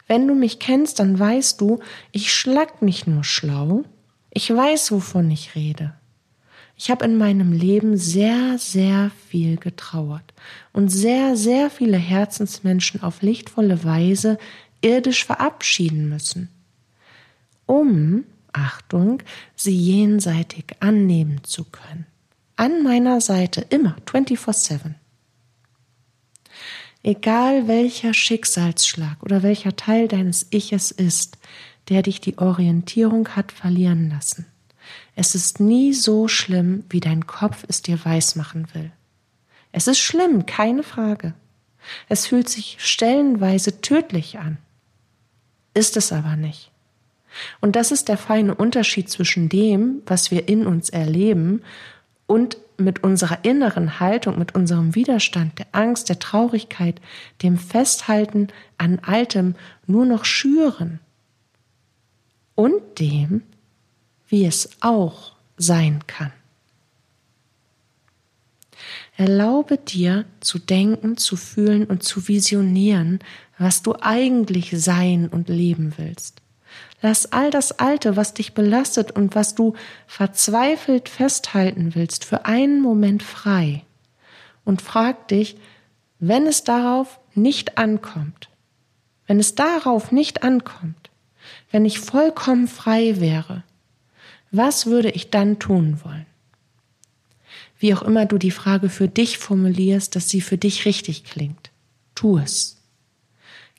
Wenn 0.07 0.27
du 0.27 0.35
mich 0.35 0.59
kennst, 0.59 0.99
dann 0.99 1.19
weißt 1.19 1.59
du, 1.59 1.79
ich 2.11 2.33
schlag 2.33 2.81
nicht 2.81 3.07
nur 3.07 3.23
schlau, 3.23 3.83
ich 4.31 4.49
weiß, 4.49 4.91
wovon 4.91 5.29
ich 5.29 5.55
rede. 5.55 5.93
Ich 6.79 6.91
habe 6.91 7.05
in 7.05 7.17
meinem 7.17 7.53
Leben 7.53 7.97
sehr, 7.97 8.59
sehr 8.59 9.11
viel 9.27 9.57
getrauert 9.57 10.33
und 10.73 10.89
sehr, 10.89 11.35
sehr 11.35 11.71
viele 11.71 11.97
Herzensmenschen 11.97 13.01
auf 13.01 13.23
lichtvolle 13.23 13.83
Weise 13.83 14.37
irdisch 14.81 15.25
verabschieden 15.25 16.07
müssen, 16.07 16.49
um, 17.65 18.25
Achtung, 18.53 19.23
sie 19.55 19.75
jenseitig 19.75 20.65
annehmen 20.79 21.43
zu 21.43 21.63
können. 21.63 22.05
An 22.55 22.83
meiner 22.83 23.21
Seite 23.21 23.61
immer 23.69 23.97
24-7. 24.05 24.93
Egal 27.01 27.67
welcher 27.67 28.13
Schicksalsschlag 28.13 29.21
oder 29.23 29.41
welcher 29.41 29.75
Teil 29.75 30.07
deines 30.07 30.47
Iches 30.51 30.91
ist, 30.91 31.37
der 31.89 32.03
dich 32.03 32.21
die 32.21 32.37
Orientierung 32.37 33.29
hat 33.29 33.51
verlieren 33.51 34.09
lassen. 34.09 34.45
Es 35.19 35.33
ist 35.33 35.59
nie 35.59 35.93
so 35.93 36.27
schlimm, 36.27 36.83
wie 36.91 36.99
dein 36.99 37.25
Kopf 37.25 37.65
es 37.67 37.81
dir 37.81 38.05
weismachen 38.05 38.67
will. 38.75 38.91
Es 39.71 39.87
ist 39.87 39.97
schlimm, 39.97 40.45
keine 40.45 40.83
Frage. 40.83 41.33
Es 42.07 42.27
fühlt 42.27 42.47
sich 42.47 42.77
stellenweise 42.77 43.81
tödlich 43.81 44.37
an. 44.37 44.59
Ist 45.73 45.97
es 45.97 46.13
aber 46.13 46.35
nicht. 46.35 46.69
Und 47.61 47.75
das 47.75 47.91
ist 47.91 48.09
der 48.09 48.17
feine 48.19 48.53
Unterschied 48.53 49.09
zwischen 49.09 49.49
dem, 49.49 50.03
was 50.05 50.29
wir 50.29 50.47
in 50.47 50.67
uns 50.67 50.89
erleben 50.89 51.63
und 52.27 52.57
mit 52.77 53.03
unserer 53.03 53.43
inneren 53.43 53.99
Haltung, 53.99 54.37
mit 54.37 54.53
unserem 54.53 54.93
Widerstand, 54.93 55.57
der 55.57 55.65
Angst, 55.71 56.09
der 56.09 56.19
Traurigkeit, 56.19 57.01
dem 57.41 57.57
Festhalten 57.57 58.49
an 58.77 58.99
Altem 58.99 59.55
nur 59.87 60.05
noch 60.05 60.25
schüren 60.25 60.99
und 62.53 62.99
dem, 62.99 63.41
wie 64.27 64.45
es 64.45 64.69
auch 64.81 65.33
sein 65.57 66.05
kann. 66.07 66.31
Erlaube 69.15 69.77
dir 69.77 70.25
zu 70.41 70.59
denken, 70.59 71.17
zu 71.17 71.35
fühlen 71.35 71.85
und 71.85 72.03
zu 72.03 72.27
visionieren, 72.27 73.19
was 73.57 73.81
du 73.81 73.95
eigentlich 73.99 74.71
sein 74.75 75.27
und 75.27 75.49
leben 75.49 75.93
willst. 75.97 76.41
Lass 77.01 77.31
all 77.31 77.49
das 77.49 77.79
Alte, 77.79 78.15
was 78.15 78.33
dich 78.33 78.53
belastet 78.53 79.11
und 79.11 79.35
was 79.35 79.55
du 79.55 79.73
verzweifelt 80.05 81.09
festhalten 81.09 81.95
willst, 81.95 82.25
für 82.25 82.45
einen 82.45 82.81
Moment 82.81 83.23
frei 83.23 83.83
und 84.65 84.81
frag 84.81 85.27
dich, 85.27 85.57
wenn 86.19 86.47
es 86.47 86.63
darauf 86.63 87.19
nicht 87.33 87.77
ankommt, 87.77 88.49
wenn 89.27 89.39
es 89.39 89.55
darauf 89.55 90.11
nicht 90.11 90.43
ankommt, 90.43 91.09
wenn 91.71 91.85
ich 91.85 91.99
vollkommen 91.99 92.67
frei 92.67 93.19
wäre, 93.19 93.63
was 94.51 94.85
würde 94.85 95.09
ich 95.09 95.29
dann 95.29 95.59
tun 95.59 95.99
wollen? 96.03 96.25
Wie 97.79 97.93
auch 97.93 98.01
immer 98.01 98.25
du 98.25 98.37
die 98.37 98.51
Frage 98.51 98.89
für 98.89 99.07
dich 99.07 99.37
formulierst, 99.37 100.15
dass 100.15 100.29
sie 100.29 100.41
für 100.41 100.57
dich 100.57 100.85
richtig 100.85 101.25
klingt. 101.25 101.69
Tu 102.15 102.37
es. 102.37 102.77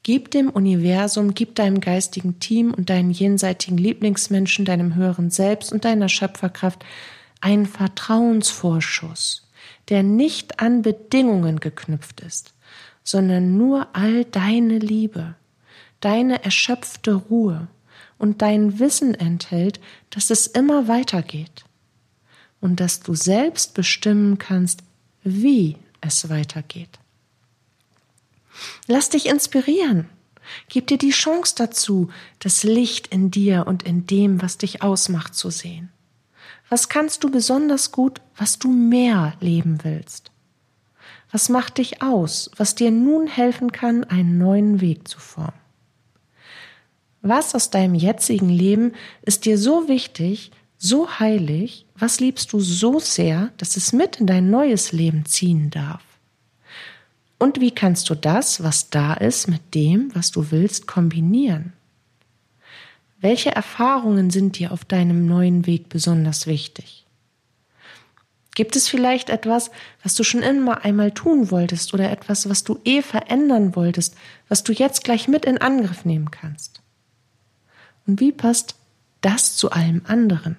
Gib 0.05 0.31
dem 0.31 0.49
Universum, 0.49 1.35
gib 1.35 1.57
deinem 1.57 1.81
geistigen 1.81 2.39
Team 2.39 2.73
und 2.73 2.89
deinen 2.89 3.11
jenseitigen 3.11 3.77
Lieblingsmenschen, 3.77 4.65
deinem 4.65 4.95
höheren 4.95 5.31
Selbst 5.31 5.73
und 5.73 5.85
deiner 5.85 6.09
Schöpferkraft 6.09 6.85
einen 7.41 7.67
Vertrauensvorschuss, 7.67 9.49
der 9.89 10.03
nicht 10.03 10.61
an 10.61 10.83
Bedingungen 10.83 11.61
geknüpft 11.61 12.21
ist, 12.21 12.55
sondern 13.03 13.57
nur 13.57 13.89
all 13.93 14.25
deine 14.25 14.79
Liebe, 14.79 15.35
deine 16.01 16.45
erschöpfte 16.45 17.15
Ruhe, 17.15 17.69
und 18.19 18.43
dein 18.43 18.79
Wissen 18.79 19.15
enthält, 19.15 19.81
dass 20.11 20.31
es 20.31 20.47
immer 20.47 20.89
weitergeht 20.89 21.65
und 22.61 22.81
dass 22.81 23.01
du 23.01 23.15
selbst 23.15 23.75
bestimmen 23.75 24.39
kannst, 24.39 24.83
wie 25.23 25.77
es 26.01 26.29
weitergeht. 26.29 26.99
Lass 28.87 29.11
dich 29.11 29.27
inspirieren. 29.27 30.09
Gib 30.69 30.87
dir 30.87 30.99
die 30.99 31.11
Chance 31.11 31.55
dazu, 31.57 32.11
das 32.39 32.65
Licht 32.65 33.09
in 33.09 33.31
dir 33.31 33.67
und 33.67 33.83
in 33.83 34.07
dem, 34.07 34.41
was 34.41 34.59
dich 34.59 34.83
ausmacht, 34.83 35.35
zu 35.35 35.51
sehen. 35.51 35.91
Was 36.69 36.89
kannst 36.89 37.23
du 37.23 37.31
besonders 37.31 37.93
gut, 37.93 38.21
was 38.37 38.59
du 38.59 38.69
mehr 38.69 39.35
leben 39.41 39.85
willst? 39.85 40.31
Was 41.31 41.51
macht 41.51 41.79
dich 41.79 42.03
aus, 42.03 42.51
was 42.57 42.75
dir 42.75 42.91
nun 42.91 43.27
helfen 43.27 43.73
kann, 43.73 44.05
einen 44.05 44.39
neuen 44.39 44.81
Weg 44.81 45.07
zu 45.07 45.21
formen? 45.21 45.53
Was 47.29 47.55
aus 47.55 47.69
deinem 47.69 47.95
jetzigen 47.95 48.49
Leben 48.49 48.95
ist 49.21 49.45
dir 49.45 49.59
so 49.59 49.87
wichtig, 49.87 50.51
so 50.79 51.19
heilig, 51.19 51.85
was 51.95 52.21
liebst 52.21 52.55
du 52.55 52.61
so 52.61 53.01
sehr, 53.01 53.53
dass 53.59 53.77
es 53.77 53.93
mit 53.93 54.17
in 54.17 54.27
dein 54.27 54.49
neues 54.49 54.93
Leben 54.93 55.27
ziehen 55.27 55.69
darf? 55.69 56.01
Und 57.39 57.61
wie 57.61 57.71
kannst 57.71 58.09
du 58.09 58.15
das, 58.15 58.63
was 58.63 58.89
da 58.89 59.13
ist, 59.13 59.47
mit 59.47 59.75
dem, 59.75 60.11
was 60.15 60.31
du 60.31 60.51
willst, 60.51 60.87
kombinieren? 60.87 61.75
Welche 63.21 63.55
Erfahrungen 63.55 64.31
sind 64.31 64.59
dir 64.59 64.73
auf 64.73 64.87
deinem 64.87 65.27
neuen 65.27 65.67
Weg 65.67 65.91
besonders 65.91 66.47
wichtig? 66.47 67.05
Gibt 68.55 68.75
es 68.75 68.89
vielleicht 68.89 69.29
etwas, 69.29 69.71
was 70.03 70.15
du 70.15 70.25
schon 70.25 70.43
immer 70.43 70.83
einmal 70.83 71.13
tun 71.13 71.51
wolltest 71.51 71.93
oder 71.93 72.11
etwas, 72.11 72.49
was 72.49 72.65
du 72.65 72.79
eh 72.87 73.03
verändern 73.03 73.77
wolltest, 73.77 74.17
was 74.49 74.65
du 74.65 74.73
jetzt 74.73 75.05
gleich 75.05 75.29
mit 75.29 75.45
in 75.45 75.59
Angriff 75.59 76.07
nehmen 76.07 76.31
kannst? 76.31 76.81
Und 78.09 78.21
wie 78.21 78.33
passt 78.33 78.75
das 79.21 79.55
zu 79.55 79.71
allem 79.71 80.01
anderen? 80.07 80.57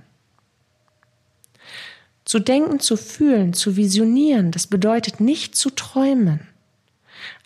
Zu 2.24 2.40
denken, 2.40 2.80
zu 2.80 2.96
fühlen, 2.96 3.54
zu 3.54 3.76
visionieren, 3.76 4.52
das 4.52 4.68
bedeutet 4.68 5.20
nicht 5.20 5.56
zu 5.56 5.72
träumen. 5.72 6.42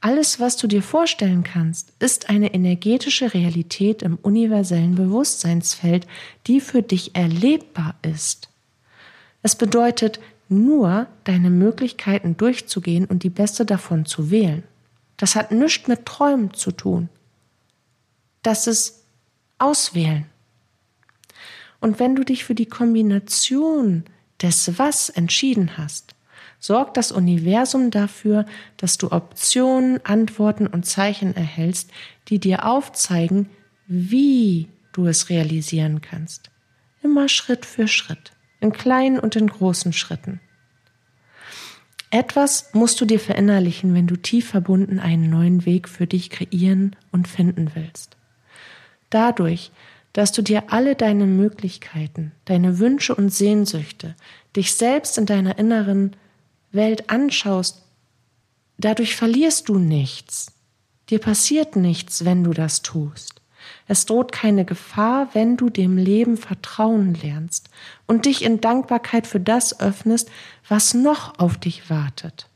Alles, 0.01 0.41
was 0.41 0.57
du 0.57 0.67
dir 0.67 0.83
vorstellen 0.83 1.43
kannst, 1.43 1.93
ist 1.99 2.29
eine 2.29 2.53
energetische 2.53 3.33
Realität 3.33 4.03
im 4.03 4.17
universellen 4.17 4.95
Bewusstseinsfeld, 4.95 6.05
die 6.47 6.59
für 6.59 6.81
dich 6.81 7.15
erlebbar 7.15 7.95
ist. 8.01 8.49
Es 9.41 9.55
bedeutet 9.55 10.19
nur, 10.49 11.07
deine 11.23 11.49
Möglichkeiten 11.49 12.35
durchzugehen 12.35 13.05
und 13.05 13.23
die 13.23 13.29
beste 13.29 13.65
davon 13.65 14.05
zu 14.05 14.29
wählen. 14.29 14.63
Das 15.15 15.35
hat 15.35 15.51
nichts 15.51 15.87
mit 15.87 16.05
Träumen 16.05 16.53
zu 16.53 16.71
tun. 16.71 17.07
Das 18.41 18.67
ist 18.67 19.02
auswählen. 19.57 20.25
Und 21.79 21.99
wenn 21.99 22.15
du 22.15 22.23
dich 22.23 22.45
für 22.45 22.55
die 22.55 22.65
Kombination 22.65 24.05
des 24.41 24.77
Was 24.77 25.09
entschieden 25.09 25.77
hast, 25.77 26.15
sorgt 26.59 26.95
das 26.95 27.11
Universum 27.11 27.91
dafür, 27.91 28.45
dass 28.77 28.97
du 28.97 29.11
Optionen, 29.11 29.99
Antworten 30.05 30.65
und 30.65 30.85
Zeichen 30.85 31.35
erhältst, 31.35 31.91
die 32.29 32.39
dir 32.39 32.65
aufzeigen, 32.65 33.49
wie 33.85 34.69
du 34.93 35.07
es 35.07 35.29
realisieren 35.29 35.99
kannst. 35.99 36.51
Immer 37.01 37.27
Schritt 37.27 37.65
für 37.65 37.89
Schritt, 37.89 38.31
in 38.61 38.71
kleinen 38.71 39.19
und 39.19 39.35
in 39.35 39.47
großen 39.47 39.91
Schritten. 39.91 40.39
Etwas 42.11 42.69
musst 42.73 43.01
du 43.01 43.05
dir 43.05 43.19
verinnerlichen, 43.19 43.93
wenn 43.93 44.07
du 44.07 44.15
tief 44.15 44.47
verbunden 44.47 44.99
einen 44.99 45.29
neuen 45.29 45.65
Weg 45.65 45.89
für 45.89 46.07
dich 46.07 46.29
kreieren 46.29 46.95
und 47.11 47.27
finden 47.27 47.71
willst. 47.73 48.15
Dadurch, 49.13 49.69
dass 50.13 50.31
du 50.31 50.41
dir 50.41 50.71
alle 50.73 50.95
deine 50.95 51.27
Möglichkeiten, 51.27 52.31
deine 52.45 52.79
Wünsche 52.79 53.13
und 53.13 53.29
Sehnsüchte, 53.29 54.15
dich 54.55 54.73
selbst 54.73 55.19
in 55.19 55.27
deiner 55.27 55.59
inneren 55.59 56.15
Welt 56.71 57.11
anschaust, 57.11 57.83
dadurch 58.79 59.15
verlierst 59.15 59.69
du 59.69 59.77
nichts. 59.77 60.47
Dir 61.11 61.19
passiert 61.19 61.75
nichts, 61.75 62.25
wenn 62.25 62.43
du 62.43 62.53
das 62.53 62.81
tust. 62.81 63.39
Es 63.87 64.07
droht 64.07 64.31
keine 64.31 64.65
Gefahr, 64.65 65.29
wenn 65.33 65.57
du 65.57 65.69
dem 65.69 65.95
Leben 65.95 66.35
vertrauen 66.35 67.13
lernst 67.13 67.69
und 68.07 68.25
dich 68.25 68.43
in 68.43 68.61
Dankbarkeit 68.61 69.27
für 69.27 69.39
das 69.39 69.79
öffnest, 69.79 70.31
was 70.67 70.95
noch 70.95 71.37
auf 71.37 71.59
dich 71.59 71.91
wartet. 71.91 72.49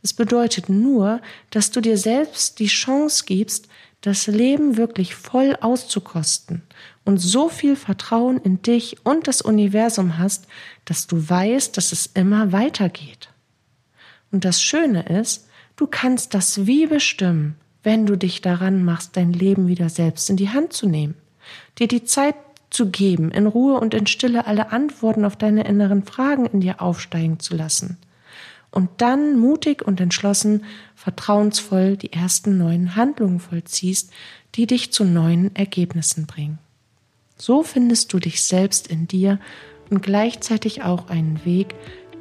Es 0.00 0.12
bedeutet 0.12 0.68
nur, 0.68 1.20
dass 1.50 1.72
du 1.72 1.80
dir 1.80 1.98
selbst 1.98 2.60
die 2.60 2.68
Chance 2.68 3.24
gibst, 3.26 3.66
das 4.02 4.26
Leben 4.26 4.76
wirklich 4.76 5.14
voll 5.14 5.56
auszukosten 5.60 6.62
und 7.04 7.18
so 7.18 7.48
viel 7.48 7.76
Vertrauen 7.76 8.38
in 8.38 8.60
dich 8.60 9.06
und 9.06 9.28
das 9.28 9.40
Universum 9.40 10.18
hast, 10.18 10.46
dass 10.84 11.06
du 11.06 11.28
weißt, 11.28 11.76
dass 11.76 11.92
es 11.92 12.06
immer 12.06 12.52
weitergeht. 12.52 13.30
Und 14.30 14.44
das 14.44 14.60
Schöne 14.60 15.04
ist, 15.04 15.48
du 15.76 15.86
kannst 15.86 16.34
das 16.34 16.66
wie 16.66 16.86
bestimmen, 16.86 17.56
wenn 17.84 18.04
du 18.04 18.16
dich 18.16 18.40
daran 18.40 18.84
machst, 18.84 19.16
dein 19.16 19.32
Leben 19.32 19.68
wieder 19.68 19.88
selbst 19.88 20.28
in 20.30 20.36
die 20.36 20.50
Hand 20.50 20.72
zu 20.72 20.88
nehmen, 20.88 21.14
dir 21.78 21.88
die 21.88 22.04
Zeit 22.04 22.34
zu 22.70 22.90
geben, 22.90 23.30
in 23.30 23.46
Ruhe 23.46 23.78
und 23.78 23.94
in 23.94 24.06
Stille 24.06 24.46
alle 24.46 24.72
Antworten 24.72 25.24
auf 25.24 25.36
deine 25.36 25.64
inneren 25.64 26.04
Fragen 26.04 26.46
in 26.46 26.60
dir 26.60 26.80
aufsteigen 26.82 27.38
zu 27.38 27.54
lassen 27.54 27.98
und 28.72 28.90
dann 28.96 29.38
mutig 29.38 29.86
und 29.86 30.00
entschlossen, 30.00 30.64
vertrauensvoll 30.96 31.96
die 31.96 32.12
ersten 32.12 32.58
neuen 32.58 32.96
Handlungen 32.96 33.38
vollziehst, 33.38 34.10
die 34.56 34.66
dich 34.66 34.92
zu 34.92 35.04
neuen 35.04 35.54
Ergebnissen 35.54 36.26
bringen. 36.26 36.58
So 37.36 37.62
findest 37.62 38.12
du 38.12 38.18
dich 38.18 38.42
selbst 38.42 38.88
in 38.88 39.06
dir 39.06 39.38
und 39.90 40.02
gleichzeitig 40.02 40.82
auch 40.82 41.08
einen 41.08 41.44
Weg, 41.44 41.74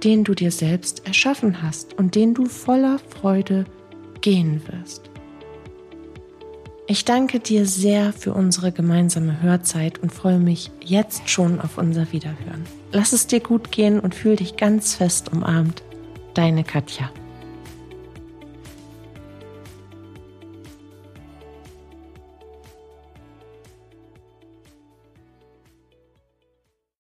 den 0.04 0.24
du 0.24 0.34
dir 0.34 0.52
selbst 0.52 1.08
erschaffen 1.08 1.62
hast 1.62 1.93
und 1.97 2.16
den 2.16 2.34
du 2.34 2.45
voller 2.45 2.99
Freude 2.99 3.66
gehen 4.22 4.62
wirst. 4.68 5.10
Ich 6.88 7.06
danke 7.06 7.39
dir 7.39 7.66
sehr 7.66 8.12
für 8.12 8.34
unsere 8.34 8.74
gemeinsame 8.74 9.41
Hörzeit 9.41 9.99
und 9.99 10.12
freue 10.12 10.39
mich 10.39 10.72
jetzt 10.84 11.30
schon 11.30 11.62
auf 11.62 11.78
unser 11.78 12.12
Wiederhören. 12.12 12.66
Lass 12.91 13.14
es 13.14 13.28
dir 13.28 13.39
gut 13.39 13.72
gehen 13.72 13.99
und 13.99 14.14
fühl 14.14 14.36
dich 14.36 14.58
ganz 14.58 14.95
fest 14.95 15.32
umarmt. 15.32 15.84
Deine 16.34 16.63
Katja. 16.63 17.11